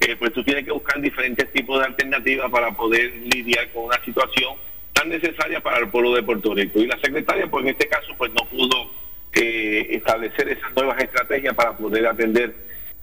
[0.00, 4.02] Eh, pues tú tienes que buscar diferentes tipos de alternativas para poder lidiar con una
[4.04, 4.54] situación
[4.92, 6.78] tan necesaria para el pueblo de Puerto Rico.
[6.78, 8.90] Y la secretaria, pues en este caso, pues no pudo
[9.38, 12.54] eh, establecer esas nuevas estrategias para poder atender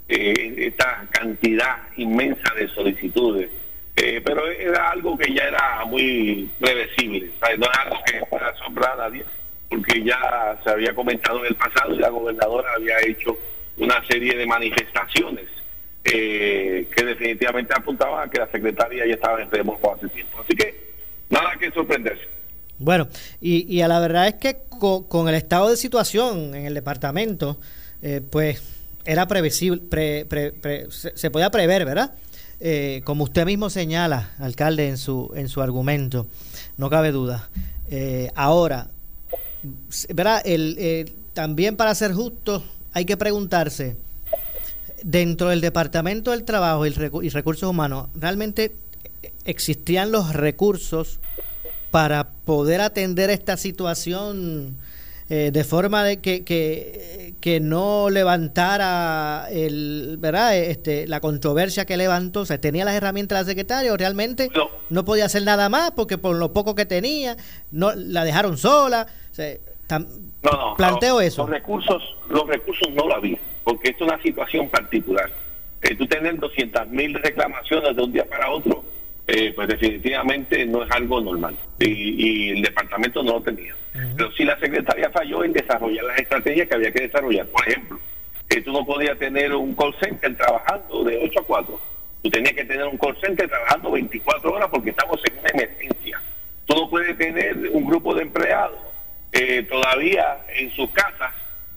[0.10, 3.52] eh, esta cantidad inmensa de solicitudes.
[3.96, 7.60] Eh, pero era algo que ya era muy previsible, ¿sabes?
[7.60, 9.24] no es algo que pueda asombrar a nadie,
[9.70, 13.38] porque ya se había comentado en el pasado y la gobernadora había hecho
[13.78, 15.46] una serie de manifestaciones
[16.04, 20.42] que definitivamente apuntaban a que la secretaria ya estaba en remojo hace tiempo.
[20.42, 20.76] Así que
[21.30, 22.33] nada que sorprenderse.
[22.84, 23.08] Bueno,
[23.42, 26.74] y, y a la verdad es que co- con, el estado de situación en el
[26.74, 27.58] departamento,
[28.02, 28.62] eh, pues
[29.06, 32.14] era previsible, pre- se, podía prever, ¿verdad?
[32.60, 36.28] Eh, como usted mismo señala, alcalde, en su, en su argumento,
[36.78, 37.50] no cabe duda.
[37.90, 38.88] Eh, ahora,
[40.14, 40.42] ¿verdad?
[40.46, 43.96] El, también para ser justo, hay que preguntarse,
[45.04, 48.72] dentro del Departamento del Trabajo y Recursos Humanos, ¿realmente
[49.46, 51.20] existían los recursos
[51.94, 54.76] para poder atender esta situación
[55.30, 60.58] eh, de forma de que, que, que no levantara el, ¿verdad?
[60.58, 62.40] Este, la controversia que levantó?
[62.40, 64.50] O sea, ¿tenía las herramientas la secretaria o realmente
[64.90, 65.06] no.
[65.06, 67.38] podía hacer nada más porque por lo poco que tenía,
[67.70, 69.06] no la dejaron sola?
[69.32, 69.56] O sea,
[69.92, 71.44] no, no, planteo eso.
[71.44, 75.30] Los recursos, los recursos no lo había, porque esto es una situación particular.
[75.84, 78.84] Eh, tú tener 200 mil reclamaciones de un día para otro,
[79.28, 81.58] eh, pues definitivamente no es algo normal.
[81.80, 83.76] Y, el departamento no lo tenía.
[84.18, 87.46] Pero sí la secretaria falló en desarrollar las estrategias que había que desarrollar.
[87.48, 88.00] Por ejemplo,
[88.50, 91.82] que tú no podías tener un call center trabajando de 8 a 4.
[92.24, 96.22] Tú tenías que tener un call center trabajando 24 horas porque estamos en una emergencia.
[96.66, 98.80] Tú no puedes tener un grupo de empleados
[99.32, 101.34] eh, todavía en sus casas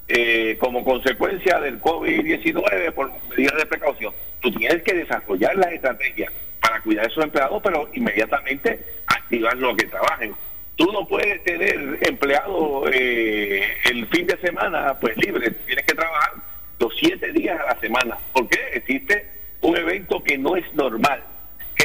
[0.09, 4.15] eh, como consecuencia del COVID-19 por medidas de precaución.
[4.41, 6.33] Tú tienes que desarrollar las estrategias
[6.67, 10.35] para cuidar a esos empleados, pero inmediatamente activar lo que trabajen.
[10.77, 16.33] Tú no puedes tener empleados eh, el fin de semana pues libre, tienes que trabajar
[16.79, 18.19] los siete días a la semana.
[18.33, 18.59] ¿Por qué?
[18.75, 19.31] Existe
[19.63, 21.23] un evento que no es normal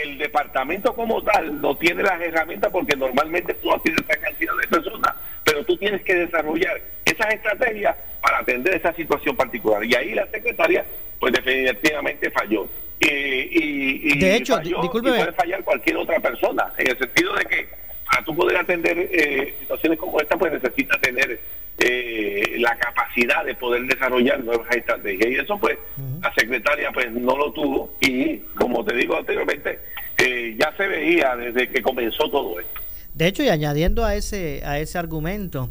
[0.04, 4.54] el departamento como tal no tiene las herramientas porque normalmente tú no tienes esa cantidad
[4.62, 9.84] de personas, pero tú tienes que desarrollar esas estrategias para atender esa situación particular.
[9.84, 10.86] Y ahí la secretaria,
[11.20, 12.68] pues definitivamente falló.
[13.00, 14.62] y, de hecho,
[14.92, 17.82] puede fallar cualquier otra persona, en el sentido de que
[18.12, 21.40] para tú poder atender eh, situaciones como esta, pues necesita tener
[21.78, 25.32] eh, la capacidad de poder desarrollar nuevas estrategias.
[25.32, 25.78] Y eso, pues,
[26.22, 27.96] la secretaria pues no lo tuvo.
[28.02, 29.80] Y, como te digo anteriormente,
[30.18, 32.82] eh, ya se veía desde que comenzó todo esto.
[33.14, 35.70] De hecho, y añadiendo a ese, a ese argumento,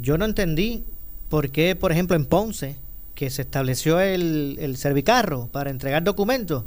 [0.00, 0.84] yo no entendí
[1.30, 2.76] por qué, por ejemplo, en Ponce,
[3.14, 6.64] que se estableció el, el servicarro para entregar documentos,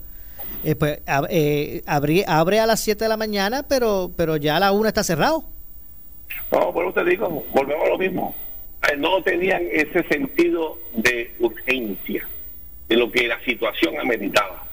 [0.63, 0.99] eh, pues
[1.29, 5.03] eh, abre, a las 7 de la mañana, pero pero ya a la 1 está
[5.03, 5.43] cerrado.
[6.51, 8.35] No, por te digo, volvemos a lo mismo.
[8.91, 12.27] Eh, no tenían ese sentido de urgencia,
[12.89, 14.65] de lo que la situación ameritaba.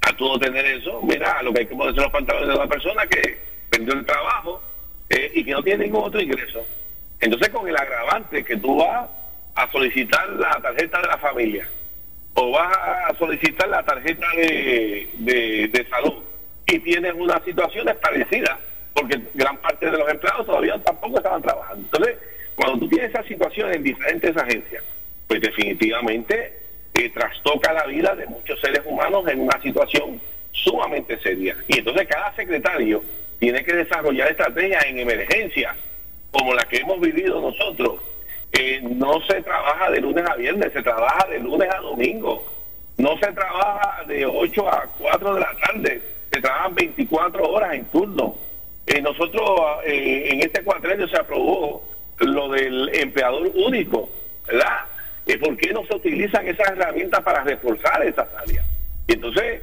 [0.00, 3.06] A todo tener eso, mira, lo que hay que ponerse los pantalones de una persona
[3.06, 3.38] que
[3.70, 4.62] perdió el trabajo
[5.34, 6.66] y que no tiene ningún otro ingreso.
[7.20, 9.08] Entonces, con el agravante que tú vas
[9.54, 11.68] a solicitar la tarjeta de la familia,
[12.34, 15.08] o vas a solicitar la tarjeta de,
[15.72, 16.22] de, salud
[16.66, 18.56] y tienes unas situaciones parecidas,
[18.94, 21.84] porque gran parte de los empleados todavía tampoco estaban trabajando.
[21.84, 22.16] Entonces,
[22.54, 24.84] cuando tú tienes esa situación en diferentes agencias,
[25.26, 26.52] pues definitivamente
[26.94, 30.20] eh, trastoca la vida de muchos seres humanos en una situación
[30.52, 31.56] sumamente seria.
[31.66, 33.02] Y entonces cada secretario
[33.38, 35.76] tiene que desarrollar estrategias en emergencias,
[36.30, 38.00] como la que hemos vivido nosotros,
[38.82, 42.44] no se trabaja de lunes a viernes, se trabaja de lunes a domingo.
[42.98, 47.84] No se trabaja de 8 a 4 de la tarde, se trabajan 24 horas en
[47.86, 48.36] turno.
[48.86, 51.84] Eh, nosotros eh, en este cuatrenio se aprobó
[52.18, 54.10] lo del empleador único,
[54.48, 54.80] ¿verdad?
[55.26, 58.64] Eh, ¿Por qué no se utilizan esas herramientas para reforzar esas áreas?
[59.06, 59.62] Y entonces,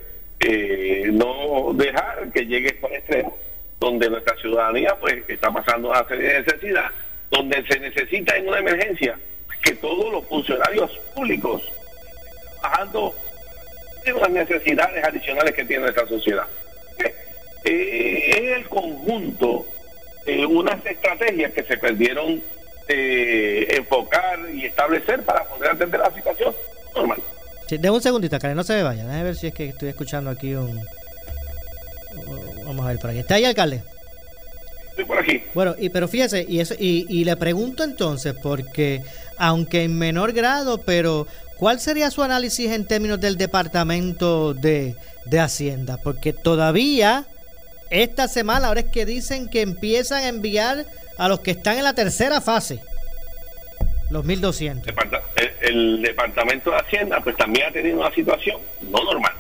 [1.12, 3.38] no dejar que llegue al extremo,
[3.80, 6.92] donde nuestra ciudadanía pues está pasando a serie de necesidad
[7.30, 9.18] donde se necesita en una emergencia
[9.62, 11.62] que todos los funcionarios públicos
[12.62, 13.14] trabajando
[14.06, 16.46] en las necesidades adicionales que tiene esta sociedad.
[17.64, 19.66] Eh, es el conjunto
[20.26, 22.42] de unas estrategias que se perdieron
[22.88, 26.54] eh, enfocar y establecer para poder atender la situación
[26.96, 27.20] normal.
[27.68, 29.04] De un segundito, Karen, no se me vaya.
[29.04, 30.80] Déjame ver si es que estoy escuchando aquí un...
[32.66, 33.20] Vamos a ver por aquí.
[33.20, 33.84] ¿Está ahí, alcalde?
[35.04, 35.44] por aquí.
[35.54, 39.02] Bueno, y, pero fíjese, y, eso, y, le pregunto entonces, porque
[39.38, 44.96] aunque en menor grado, pero ¿cuál sería su análisis en términos del Departamento de,
[45.26, 45.98] de Hacienda?
[46.02, 47.26] Porque todavía
[47.90, 50.86] esta semana, ahora es que dicen que empiezan a enviar
[51.18, 52.80] a los que están en la tercera fase,
[54.10, 54.94] los 1.200.
[55.36, 59.34] El, el Departamento de Hacienda pues también ha tenido una situación no normal,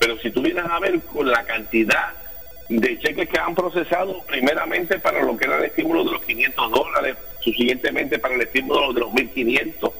[0.00, 2.23] pero si tú vienes a ver con la cantidad
[2.68, 6.70] de cheques que han procesado primeramente para lo que era el estímulo de los 500
[6.70, 9.92] dólares, subsiguientemente para el estímulo de los 1.500.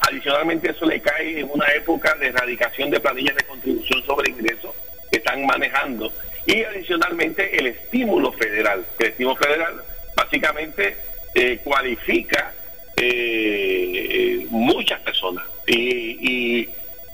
[0.00, 4.74] Adicionalmente eso le cae en una época de erradicación de planillas de contribución sobre ingresos
[5.10, 6.12] que están manejando.
[6.46, 8.84] Y adicionalmente el estímulo federal.
[8.98, 9.74] El estímulo federal
[10.14, 10.96] básicamente
[11.34, 12.54] eh, cualifica
[12.96, 15.44] eh, muchas personas.
[15.66, 16.68] Y, y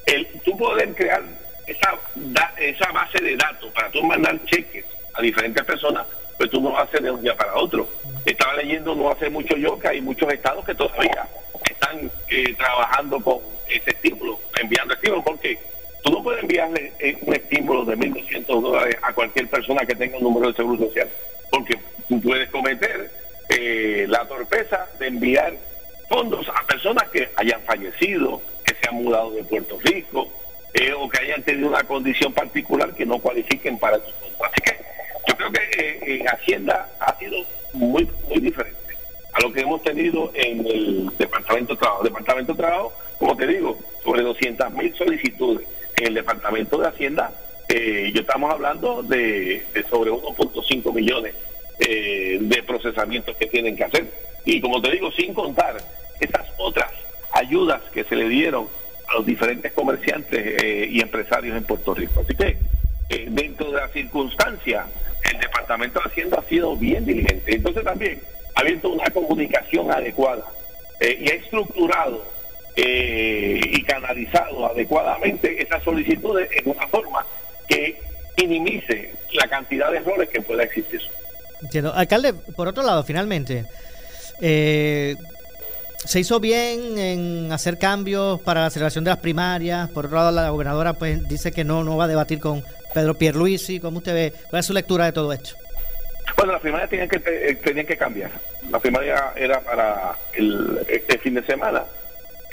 [0.06, 1.22] el, tú poder crear
[1.66, 1.94] esa,
[2.58, 4.84] esa base de datos para tú mandar cheques
[5.14, 6.06] a diferentes personas,
[6.36, 7.88] pues tú no lo haces de un día para otro.
[8.24, 11.26] Estaba leyendo no hace mucho yo que hay muchos estados que todavía
[11.70, 13.38] están eh, trabajando con
[13.68, 15.58] ese estímulo, enviando estímulos, porque
[16.02, 20.16] tú no puedes enviarle eh, un estímulo de 1.200 dólares a cualquier persona que tenga
[20.16, 21.08] un número de seguro social,
[21.50, 23.10] porque tú puedes cometer
[23.48, 25.54] eh, la torpeza de enviar
[26.08, 30.28] fondos a personas que hayan fallecido, que se han mudado de Puerto Rico,
[30.90, 34.40] o que hayan tenido una condición particular que no cualifiquen para esos fondos.
[34.40, 34.76] Así que
[35.28, 38.78] yo creo que eh, en Hacienda ha sido muy muy diferente.
[39.32, 42.04] a lo que hemos tenido en el Departamento de Trabajo.
[42.04, 45.66] Departamento de Trabajo, como te digo, sobre 200 mil solicitudes.
[45.96, 47.32] En el Departamento de Hacienda,
[47.68, 51.34] eh, yo estamos hablando de, de sobre 1.5 millones
[51.78, 54.06] eh, de procesamientos que tienen que hacer.
[54.44, 55.76] Y como te digo, sin contar
[56.20, 56.90] esas otras
[57.32, 58.68] ayudas que se le dieron
[59.14, 62.20] los diferentes comerciantes eh, y empresarios en Puerto Rico.
[62.20, 62.56] Así que
[63.08, 64.86] eh, dentro de las circunstancias,
[65.30, 67.54] el Departamento de ha sido bien diligente.
[67.54, 68.20] Entonces también
[68.54, 70.44] ha abierto una comunicación adecuada
[71.00, 72.24] eh, y ha estructurado
[72.74, 77.26] y canalizado adecuadamente esas solicitudes en una forma
[77.68, 78.00] que
[78.38, 81.00] minimice la cantidad de errores que pueda existir.
[81.94, 83.66] Alcalde, por otro lado, finalmente,
[84.40, 85.16] eh,
[86.04, 89.88] se hizo bien en hacer cambios para la celebración de las primarias.
[89.90, 93.14] Por otro lado, la gobernadora pues dice que no, no va a debatir con Pedro
[93.14, 93.80] Pierluisi.
[93.80, 94.32] ¿Cómo usted ve?
[94.50, 95.50] ¿Cuál es su lectura de todo esto?
[96.36, 98.30] Bueno, las primarias tenían que, eh, tenían que cambiar.
[98.70, 101.84] La primaria era para el, este fin de semana.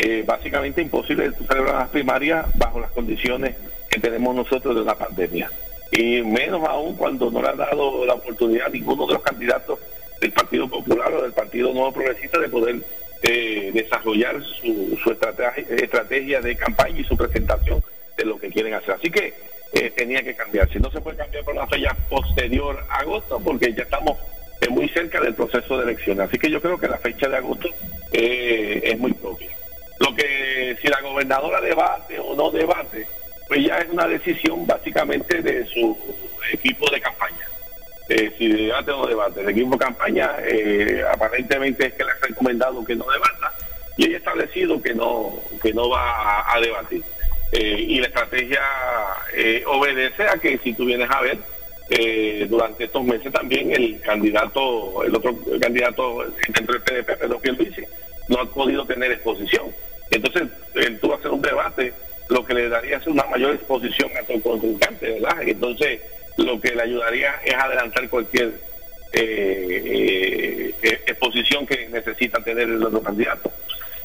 [0.01, 3.55] Eh, básicamente imposible celebrar las primarias bajo las condiciones
[3.89, 5.51] que tenemos nosotros de una pandemia.
[5.91, 9.79] Y menos aún cuando no le ha dado la oportunidad a ninguno de los candidatos
[10.21, 12.81] del Partido Popular o del Partido Nuevo Progresista de poder
[13.21, 17.83] eh, desarrollar su, su estrategia, de campaña y su presentación
[18.17, 18.91] de lo que quieren hacer.
[18.91, 19.33] Así que
[19.73, 20.69] eh, tenía que cambiar.
[20.71, 24.17] Si no se puede cambiar por una fecha posterior a agosto, porque ya estamos
[24.61, 26.27] eh, muy cerca del proceso de elecciones.
[26.27, 27.69] Así que yo creo que la fecha de agosto
[28.11, 29.49] es muy propia.
[29.99, 33.05] Lo que si la gobernadora debate o no debate,
[33.47, 35.97] pues ya es una decisión básicamente de su
[36.51, 37.48] equipo de campaña
[38.09, 39.41] eh, si debate o no debate.
[39.41, 43.53] El equipo campaña eh, aparentemente es que le ha recomendado que no debata
[43.97, 47.03] y ella ha establecido que no, que no va a, debatir.
[47.51, 48.61] Eh, y la estrategia
[49.35, 51.37] eh, obedece a que si tú vienes a ver,
[52.47, 57.81] durante estos meses también el candidato, el otro candidato dentro del PDP, Pedro Pierluisi,
[58.27, 59.73] no ha podido tener exposición.
[60.11, 60.43] Entonces,
[60.73, 61.91] que hacer un debate,
[62.29, 65.41] lo que le daría es una mayor exposición a su contrincante, ¿verdad?
[65.41, 65.99] Entonces,
[66.37, 68.53] lo que le ayudaría es adelantar cualquier
[69.11, 73.51] eh, eh, exposición que necesitan tener los candidatos.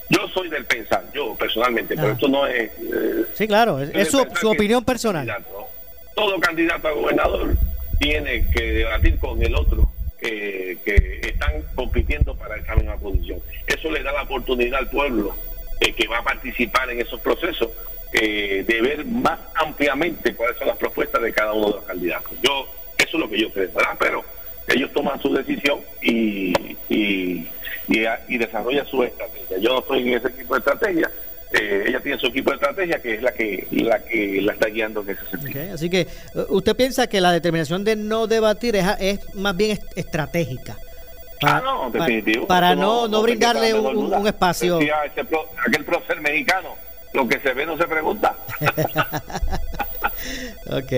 [0.09, 2.13] Yo soy del pensar, yo personalmente, pero ah.
[2.13, 2.71] esto no es...
[2.71, 5.45] Eh, sí, claro, es, su, opinión personal.
[6.15, 7.57] todo candidato a gobernador
[7.99, 13.41] tiene que debatir con el otro que, que están compitiendo para esa misma posición.
[13.67, 15.35] Eso le da la oportunidad al pueblo
[15.93, 17.71] que va a participar en esos procesos
[18.17, 22.31] eh, de ver más ampliamente cuáles son las propuestas de cada uno de los candidatos.
[22.43, 23.97] Yo, eso es lo que yo creo, ¿verdad?
[23.99, 24.25] Pero
[24.69, 26.53] ellos toman su decisión y,
[26.89, 27.49] y,
[27.89, 29.59] y, desarrollan su estrategia.
[29.59, 31.11] Yo no estoy en ese equipo de estrategia.
[31.53, 34.69] Eh, ella tiene su equipo de estrategia que es la que la que la está
[34.69, 35.75] guiando en ese sentido.
[35.75, 36.07] así que
[36.49, 40.77] usted piensa que la determinación de no debatir es, es más bien estratégica.
[41.41, 42.47] Para, ah, no, definitivo.
[42.47, 44.79] Para, no, no, brindarle un, espacio.
[45.67, 46.77] aquel prócer mexicano
[47.15, 48.37] lo que se ve no se pregunta.
[50.67, 50.93] ok.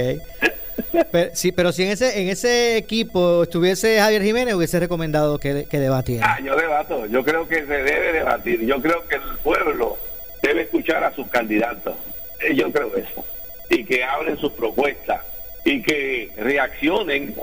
[1.13, 5.67] Pero, sí, pero si en ese en ese equipo estuviese Javier Jiménez, hubiese recomendado que,
[5.67, 6.35] que debatiera.
[6.35, 7.07] Ah, yo debato.
[7.07, 8.65] Yo creo que se debe debatir.
[8.65, 9.99] Yo creo que el pueblo
[10.43, 11.97] debe escuchar a sus candidatos.
[12.41, 13.25] Eh, yo creo eso.
[13.69, 15.21] Y que abren sus propuestas
[15.65, 17.35] y que reaccionen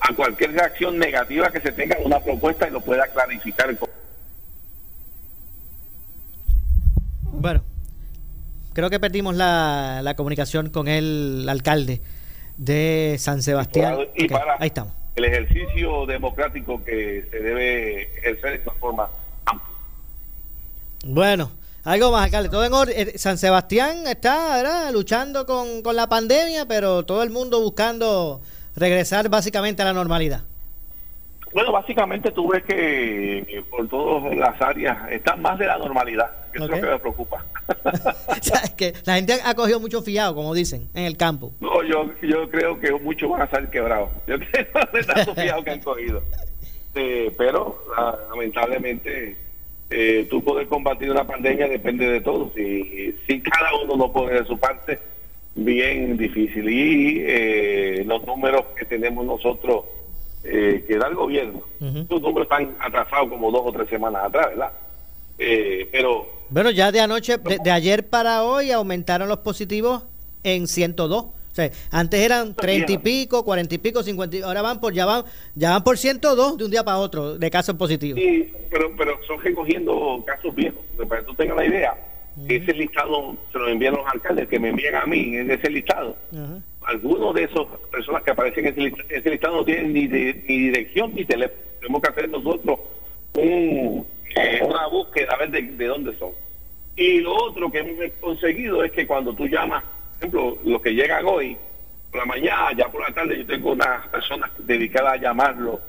[0.00, 3.74] a cualquier reacción negativa que se tenga en una propuesta y lo pueda clarificar.
[7.40, 7.62] Bueno,
[8.72, 12.00] creo que perdimos la, la comunicación con el alcalde
[12.56, 13.96] de San Sebastián.
[14.16, 14.92] Y para, ahí estamos.
[15.14, 19.08] El ejercicio democrático que se debe ejercer de esta forma
[19.46, 19.68] amplia.
[21.04, 21.52] Bueno,
[21.84, 22.48] algo más, alcalde.
[22.48, 23.08] Todo en orden.
[23.08, 28.40] Eh, San Sebastián está luchando con, con la pandemia, pero todo el mundo buscando
[28.74, 30.42] regresar básicamente a la normalidad.
[31.52, 36.30] Bueno, básicamente tú ves que por todas las áreas están más de la normalidad.
[36.52, 37.44] Eso es lo que me preocupa.
[38.76, 41.52] que la gente ha cogido mucho fiado, como dicen, en el campo.
[41.60, 44.10] No, yo, yo creo que muchos van a salir quebrados.
[44.26, 46.22] Yo creo de tanto fiado que han cogido.
[46.94, 47.84] Eh, pero
[48.30, 49.36] lamentablemente
[49.90, 52.56] eh, tú poder combatir una pandemia depende de todos.
[52.56, 54.98] Y si cada uno no pone de su parte,
[55.54, 56.68] bien difícil.
[56.68, 59.84] Y eh, los números que tenemos nosotros
[60.44, 61.62] eh, que da el gobierno.
[61.80, 64.72] Estos números están atrasados como dos o tres semanas atrás, ¿verdad?
[65.38, 66.37] Eh, pero...
[66.50, 70.04] Bueno, ya de anoche, de, ayer para hoy aumentaron los positivos
[70.42, 71.24] en 102.
[71.24, 75.06] O sea, antes eran 30 y pico, 40 y pico, 50 ahora van por ya
[75.06, 75.24] van
[75.54, 78.20] ya van por 102 de un día para otro de casos positivos.
[78.20, 81.94] Sí, pero pero son recogiendo casos viejos, para que tú tengas la idea.
[82.48, 86.16] Ese listado se lo envían los alcaldes que me envían a mí en ese listado
[86.88, 91.24] algunos de esas personas que aparecen en ese, listado no tienen ni, ni dirección ni
[91.24, 91.60] teléfono.
[91.80, 92.78] Tenemos que hacer nosotros
[93.34, 94.06] un,
[94.36, 96.32] eh, una búsqueda a ver de, de dónde son.
[96.96, 100.90] Y lo otro que hemos conseguido es que cuando tú llamas, por ejemplo, los que
[100.90, 101.56] llegan hoy,
[102.10, 105.80] por la mañana, ya por la tarde, yo tengo unas personas dedicadas a llamarlo.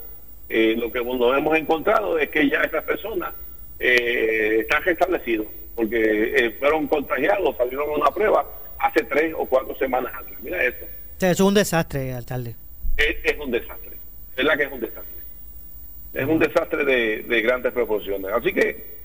[0.48, 3.32] Eh, lo que nos hemos encontrado es que ya esas personas
[3.78, 8.44] eh, están restablecidos, porque eh, fueron contagiados, salieron a una prueba
[8.78, 10.40] hace tres o cuatro semanas atrás.
[10.42, 10.84] Mira eso.
[10.84, 12.54] O sea, eso es un desastre, alcalde.
[12.96, 13.96] Es, es un desastre.
[14.36, 15.19] Es la que es un desastre.
[16.12, 18.30] Es un desastre de, de grandes proporciones.
[18.32, 18.98] Así que,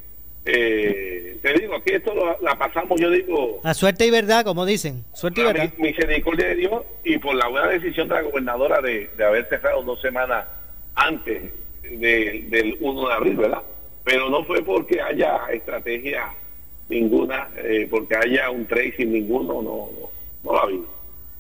[0.46, 4.66] eh, te digo, aquí esto lo- la pasamos, yo digo, A suerte y verdad, como
[4.66, 5.04] dicen.
[5.14, 5.70] Suerte y verdad.
[5.78, 9.48] mi- misericordia de Dios y por la buena decisión de la gobernadora de, de haber
[9.50, 10.46] cerrado dos semanas
[10.96, 11.52] antes
[11.84, 13.62] de- del 1 de abril, ¿verdad?
[14.04, 16.32] Pero no fue porque haya estrategia
[16.90, 20.10] ninguna, eh, porque haya un tracing ninguno, no, no,
[20.44, 20.84] no la vi.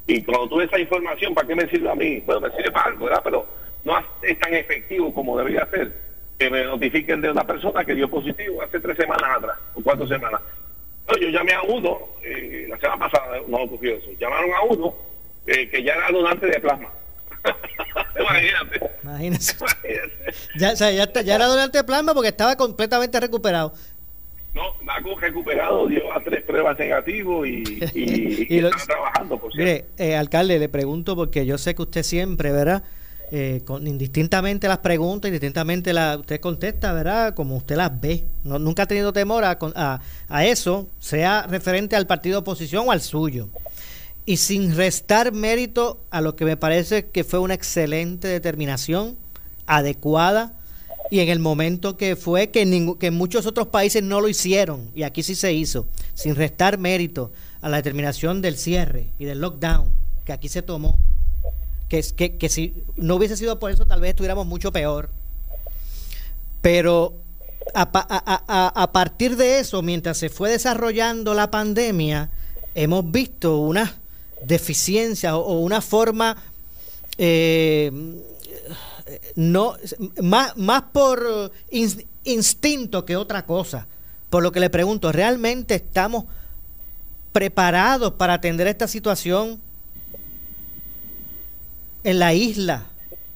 [0.08, 2.22] Y cuando tuve esa información, ¿para qué me sirve a mí?
[2.26, 3.22] Bueno, me sirve para algo, ¿verdad?
[3.24, 3.46] Pero
[3.86, 5.94] no es tan efectivo como debería ser
[6.38, 10.06] que me notifiquen de una persona que dio positivo hace tres semanas atrás, o cuatro
[10.08, 10.42] semanas.
[11.08, 14.94] No, yo llamé a uno, eh, la semana pasada no ocurrió eso, llamaron a uno
[15.48, 16.90] eh, que ya era donante de plasma.
[18.20, 18.82] Imagínate.
[19.04, 19.56] Imagínese.
[20.58, 23.74] Ya, o sea, ya, está- ya era donante de plasma porque estaba completamente recuperado.
[24.54, 27.64] No, Naco recuperado, dio a tres pruebas negativos y,
[27.94, 29.72] y, Y lo- estaba trabajando, por cierto.
[29.72, 32.84] Mire, eh, alcalde, le pregunto porque yo sé que usted siempre, ¿verdad?
[33.32, 37.34] Eh, con, indistintamente las preguntas, indistintamente la, usted contesta, ¿verdad?
[37.34, 38.24] Como usted las ve.
[38.44, 40.00] No, nunca ha tenido temor a, a,
[40.30, 43.50] a eso, sea referente al partido oposición o al suyo.
[44.28, 49.16] Y sin restar mérito a lo que me parece que fue una excelente determinación,
[49.66, 50.54] adecuada,
[51.12, 54.90] y en el momento que fue, que, ningú- que muchos otros países no lo hicieron,
[54.96, 59.42] y aquí sí se hizo, sin restar mérito a la determinación del cierre y del
[59.42, 59.90] lockdown
[60.26, 60.98] que aquí se tomó,
[61.90, 65.10] que, que, que si no hubiese sido por eso tal vez estuviéramos mucho peor.
[66.62, 67.14] Pero
[67.74, 72.30] a, a- a- a- partir de eso, mientras se fue desarrollando la pandemia,
[72.74, 73.94] hemos visto unas
[74.44, 76.38] deficiencias o, una forma
[77.18, 77.92] eh,
[79.36, 79.76] no
[80.22, 83.88] más, más por ins- instinto que otra cosa.
[84.30, 86.26] Por lo que le pregunto, ¿realmente estamos
[87.32, 89.62] preparados para atender esta situación
[92.06, 92.86] en la isla?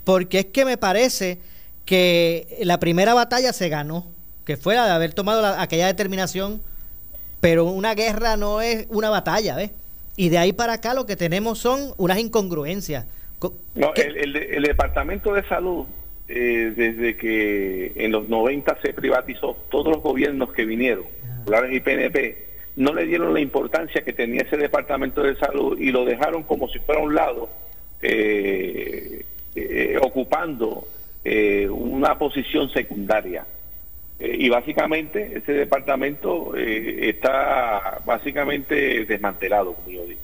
[0.05, 1.39] Porque es que me parece
[1.85, 4.05] que la primera batalla se ganó,
[4.45, 6.61] que fue la de haber tomado la- aquella determinación,
[7.41, 9.71] pero una guerra no es una batalla, ¿ves?
[10.15, 13.05] Y de ahí para acá lo que tenemos son unas incongruencias.
[13.39, 15.85] Co- No, el, el- el Departamento de Salud,
[16.27, 21.05] eh, desde que en los 90 se privatizó, todos los gobiernos que vinieron,
[21.39, 22.45] populares y PNP,
[22.75, 26.67] no le dieron la importancia que tenía ese Departamento de Salud y lo dejaron como
[26.69, 27.49] si fuera a un lado,
[28.01, 29.25] eh,
[29.55, 30.87] eh, ocupando
[31.23, 33.45] eh, una posición secundaria.
[34.19, 40.21] Eh, y básicamente ese departamento eh, está básicamente desmantelado, como yo digo.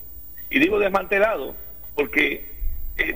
[0.50, 1.56] Y digo desmantelado
[1.96, 2.54] porque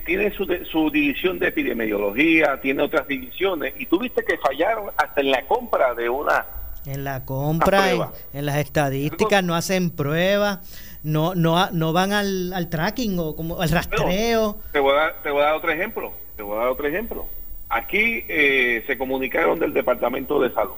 [0.04, 5.20] tiene su, de- su división de epidemiología, tiene otras divisiones, y tuviste que fallaron hasta
[5.22, 6.44] en la compra de una...
[6.86, 10.60] En la compra, en las estadísticas, no hacen pruebas,
[11.02, 14.56] no no no van al, al tracking o como al rastreo.
[14.72, 16.12] Te voy, a dar, te voy a dar otro ejemplo.
[16.36, 17.26] Te voy a dar otro ejemplo.
[17.68, 20.74] Aquí eh, se comunicaron del Departamento de Salud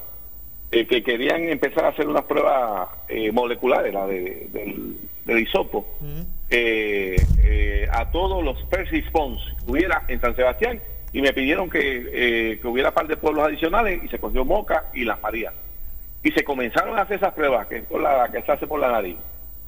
[0.73, 5.87] eh, que querían empezar a hacer unas pruebas eh, moleculares, la de, del, del hisopo,
[6.51, 10.81] eh, eh, a todos los first response que hubiera en San Sebastián
[11.13, 14.87] y me pidieron que, eh, que hubiera par de pueblos adicionales y se cogió Moca
[14.95, 15.55] y Las Marías.
[16.25, 18.81] Y se comenzaron a hacer esas pruebas, que es por la que se hace por
[18.81, 19.17] la nariz.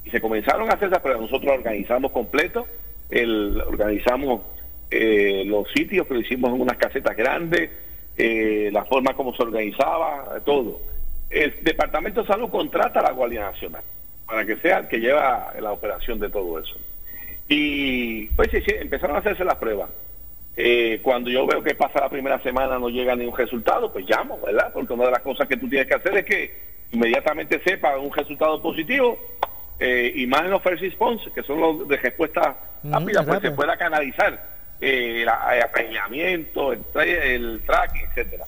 [0.05, 1.23] Y se comenzaron a hacer esas pruebas.
[1.23, 2.67] Nosotros organizamos completo,
[3.67, 4.41] organizamos
[4.91, 7.69] eh, los sitios que lo hicimos en unas casetas grandes,
[8.17, 10.79] eh, la forma como se organizaba, todo.
[11.29, 13.83] El Departamento de Salud contrata a la Guardia Nacional
[14.25, 16.75] para que sea el que lleva la operación de todo eso.
[17.47, 19.89] Y pues sí, sí, empezaron a hacerse las pruebas.
[20.57, 24.39] Eh, cuando yo veo que pasa la primera semana no llega ningún resultado, pues llamo,
[24.41, 24.71] ¿verdad?
[24.73, 26.53] Porque una de las cosas que tú tienes que hacer es que
[26.91, 29.19] inmediatamente sepa un resultado positivo
[29.79, 33.27] eh, y más en los first response, que son los de respuesta Mm, rápida, pues
[33.35, 33.51] rápido.
[33.51, 34.45] se pueda canalizar
[34.79, 38.45] eh, el apeñamiento, el, tra- el tracking, etcétera.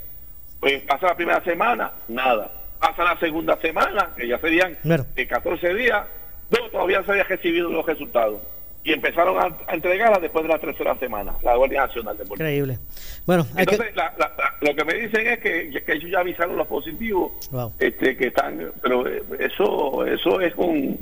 [0.60, 2.52] Pues pasa la primera semana, nada.
[2.80, 5.06] Pasa la segunda semana, que ya serían Claro.
[5.16, 6.06] eh, 14 días,
[6.52, 8.40] no, todavía se había recibido los resultados.
[8.84, 12.36] Y empezaron a, a entregarla después de la tercera semana, la Guardia Nacional de Rico.
[12.36, 12.78] Increíble.
[13.26, 13.74] Bueno, hay que...
[13.76, 16.68] Entonces, la- la- la- lo que me dicen es que, que ellos ya avisaron los
[16.68, 17.74] positivos, Wow.
[17.80, 20.98] este, que están, pero eh, eso, eso es un,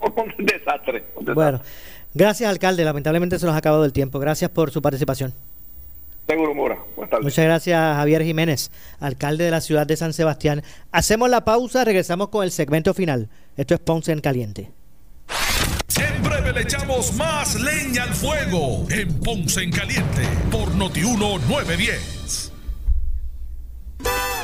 [0.38, 1.04] un desastre.
[1.14, 1.34] un desastre.
[1.34, 1.60] Bueno,
[2.14, 4.18] gracias alcalde, lamentablemente se nos ha acabado el tiempo.
[4.18, 5.34] Gracias por su participación.
[6.28, 6.78] Seguro, Mora.
[6.94, 7.24] Buenas tardes.
[7.24, 8.70] Muchas gracias, Javier Jiménez,
[9.00, 10.62] alcalde de la ciudad de San Sebastián.
[10.92, 13.28] Hacemos la pausa, regresamos con el segmento final.
[13.56, 14.70] Esto es Ponce en Caliente.
[15.98, 22.47] En breve le echamos más leña al fuego en Ponce en Caliente por Notiuno 910.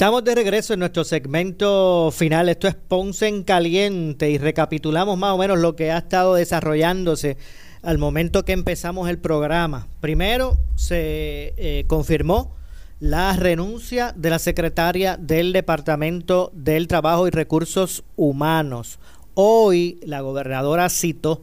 [0.00, 2.48] Estamos de regreso en nuestro segmento final.
[2.48, 7.36] Esto es Ponce en Caliente y recapitulamos más o menos lo que ha estado desarrollándose
[7.82, 9.88] al momento que empezamos el programa.
[10.00, 12.56] Primero se eh, confirmó
[12.98, 19.00] la renuncia de la secretaria del Departamento del Trabajo y Recursos Humanos.
[19.34, 21.42] Hoy la gobernadora citó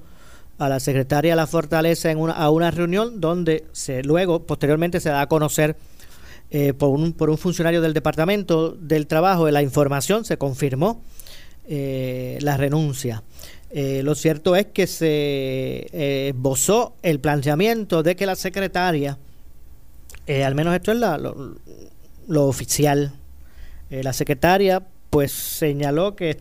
[0.58, 5.00] a la secretaria de la Fortaleza en una, a una reunión donde se, luego, posteriormente,
[5.00, 5.76] se da a conocer
[6.50, 11.04] eh, por, un, por un funcionario del Departamento del Trabajo de la información, se confirmó
[11.68, 13.22] eh, la renuncia.
[13.70, 19.18] Eh, lo cierto es que se esbozó el planteamiento de que la secretaria,
[20.46, 23.12] al menos esto es la, lo, oficial,
[23.90, 26.38] la secretaria pues señaló que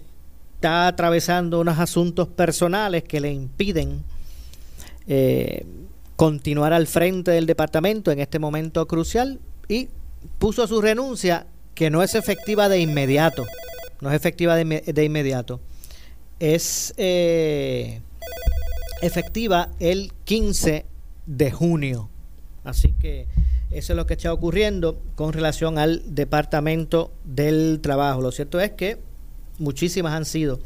[0.54, 4.04] está atravesando unos asuntos personales que le impiden
[6.14, 9.88] continuar al frente del departamento en este momento crucial y
[10.38, 13.46] puso su renuncia que no es efectiva de inmediato.
[14.00, 15.60] No es efectiva de, inmediato.
[16.38, 18.00] Es eh,
[19.02, 20.84] efectiva el 15
[21.26, 22.08] de junio.
[22.64, 23.26] Así que
[23.70, 28.20] eso es lo que está ocurriendo con relación al Departamento del Trabajo.
[28.20, 28.98] Lo cierto es que
[29.58, 30.60] muchísimas han sido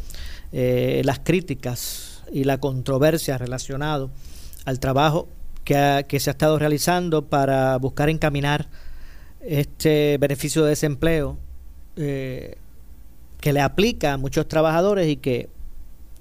[0.53, 4.11] eh, las críticas y la controversia relacionado
[4.65, 5.29] al trabajo
[5.65, 8.69] que, que se ha estado realizando para buscar encaminar
[9.41, 11.39] este beneficio de desempleo
[11.97, 12.57] eh,
[13.41, 15.49] que le aplica a muchos trabajadores y que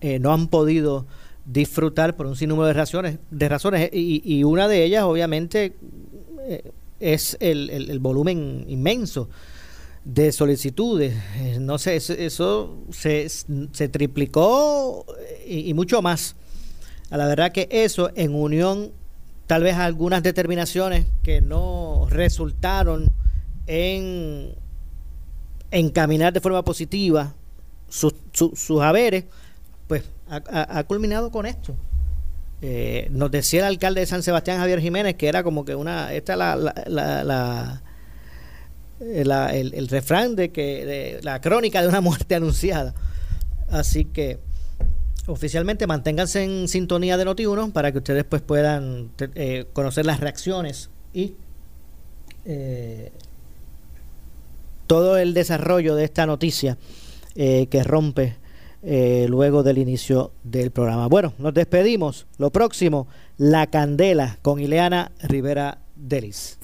[0.01, 1.05] eh, no han podido
[1.45, 5.74] disfrutar por un sinnúmero de razones, de razones y, una de ellas obviamente
[6.47, 9.30] eh, es el, volumen inmenso
[10.05, 11.15] de solicitudes.
[11.59, 15.05] No sé, eso, se, se, triplicó
[15.45, 16.36] y, y, mucho más.
[17.09, 18.91] A la verdad que eso en unión
[19.49, 23.11] tal vez algunas determinaciones que no resultaron
[23.65, 24.53] en
[25.71, 27.33] encaminar de forma positiva
[27.87, 29.25] sus, sus, haberes,
[29.87, 31.75] pues ha, culminado con esto.
[32.61, 36.13] Eh, nos decía el alcalde de San Sebastián, Javier Jiménez, que era como que una,
[36.13, 37.81] esta la, la,
[38.99, 42.93] la, el, refrán de que la crónica de una muerte anunciada.
[43.67, 44.37] Así que
[45.30, 50.89] oficialmente manténganse en sintonía de Noti1 para que ustedes pues puedan eh, conocer las reacciones
[51.13, 51.36] y
[52.45, 53.11] eh,
[54.88, 56.77] todo el desarrollo de esta noticia
[57.36, 58.38] eh, que rompe
[58.82, 61.07] luego del inicio del programa.
[61.07, 62.27] Bueno, nos despedimos.
[62.38, 63.07] Lo próximo,
[63.38, 66.57] La Candela con Ileana Rivera Delis.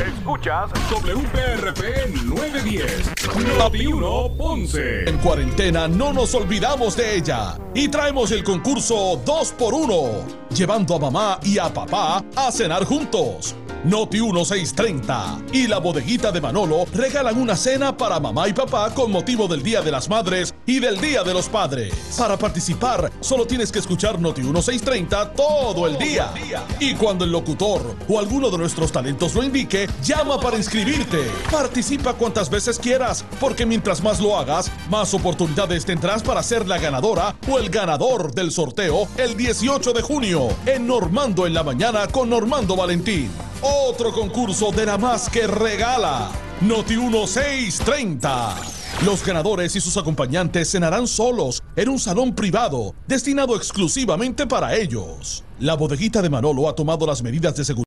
[0.00, 5.04] Escuchas WPRP 910, Noti 1 Ponce.
[5.08, 11.40] En cuarentena no nos olvidamos de ella y traemos el concurso 2x1, llevando a mamá
[11.42, 13.54] y a papá a cenar juntos.
[13.84, 19.10] Noti 1630 y la bodeguita de Manolo regalan una cena para mamá y papá con
[19.10, 21.92] motivo del Día de las Madres y del Día de los Padres.
[22.16, 26.32] Para participar, solo tienes que escuchar Noti 1630 todo el día.
[26.78, 31.30] Y cuando el locutor o alguno de nuestros talentos lo indique, llama para inscribirte.
[31.50, 36.78] Participa cuantas veces quieras, porque mientras más lo hagas, más oportunidades tendrás para ser la
[36.78, 42.06] ganadora o el ganador del sorteo el 18 de junio en Normando en la mañana
[42.08, 43.30] con Normando Valentín.
[43.60, 46.30] Otro concurso de la más que regala.
[46.60, 48.56] Noti 1630.
[49.04, 55.42] Los ganadores y sus acompañantes cenarán solos en un salón privado destinado exclusivamente para ellos.
[55.58, 57.80] La bodeguita de Manolo ha tomado las medidas de seguridad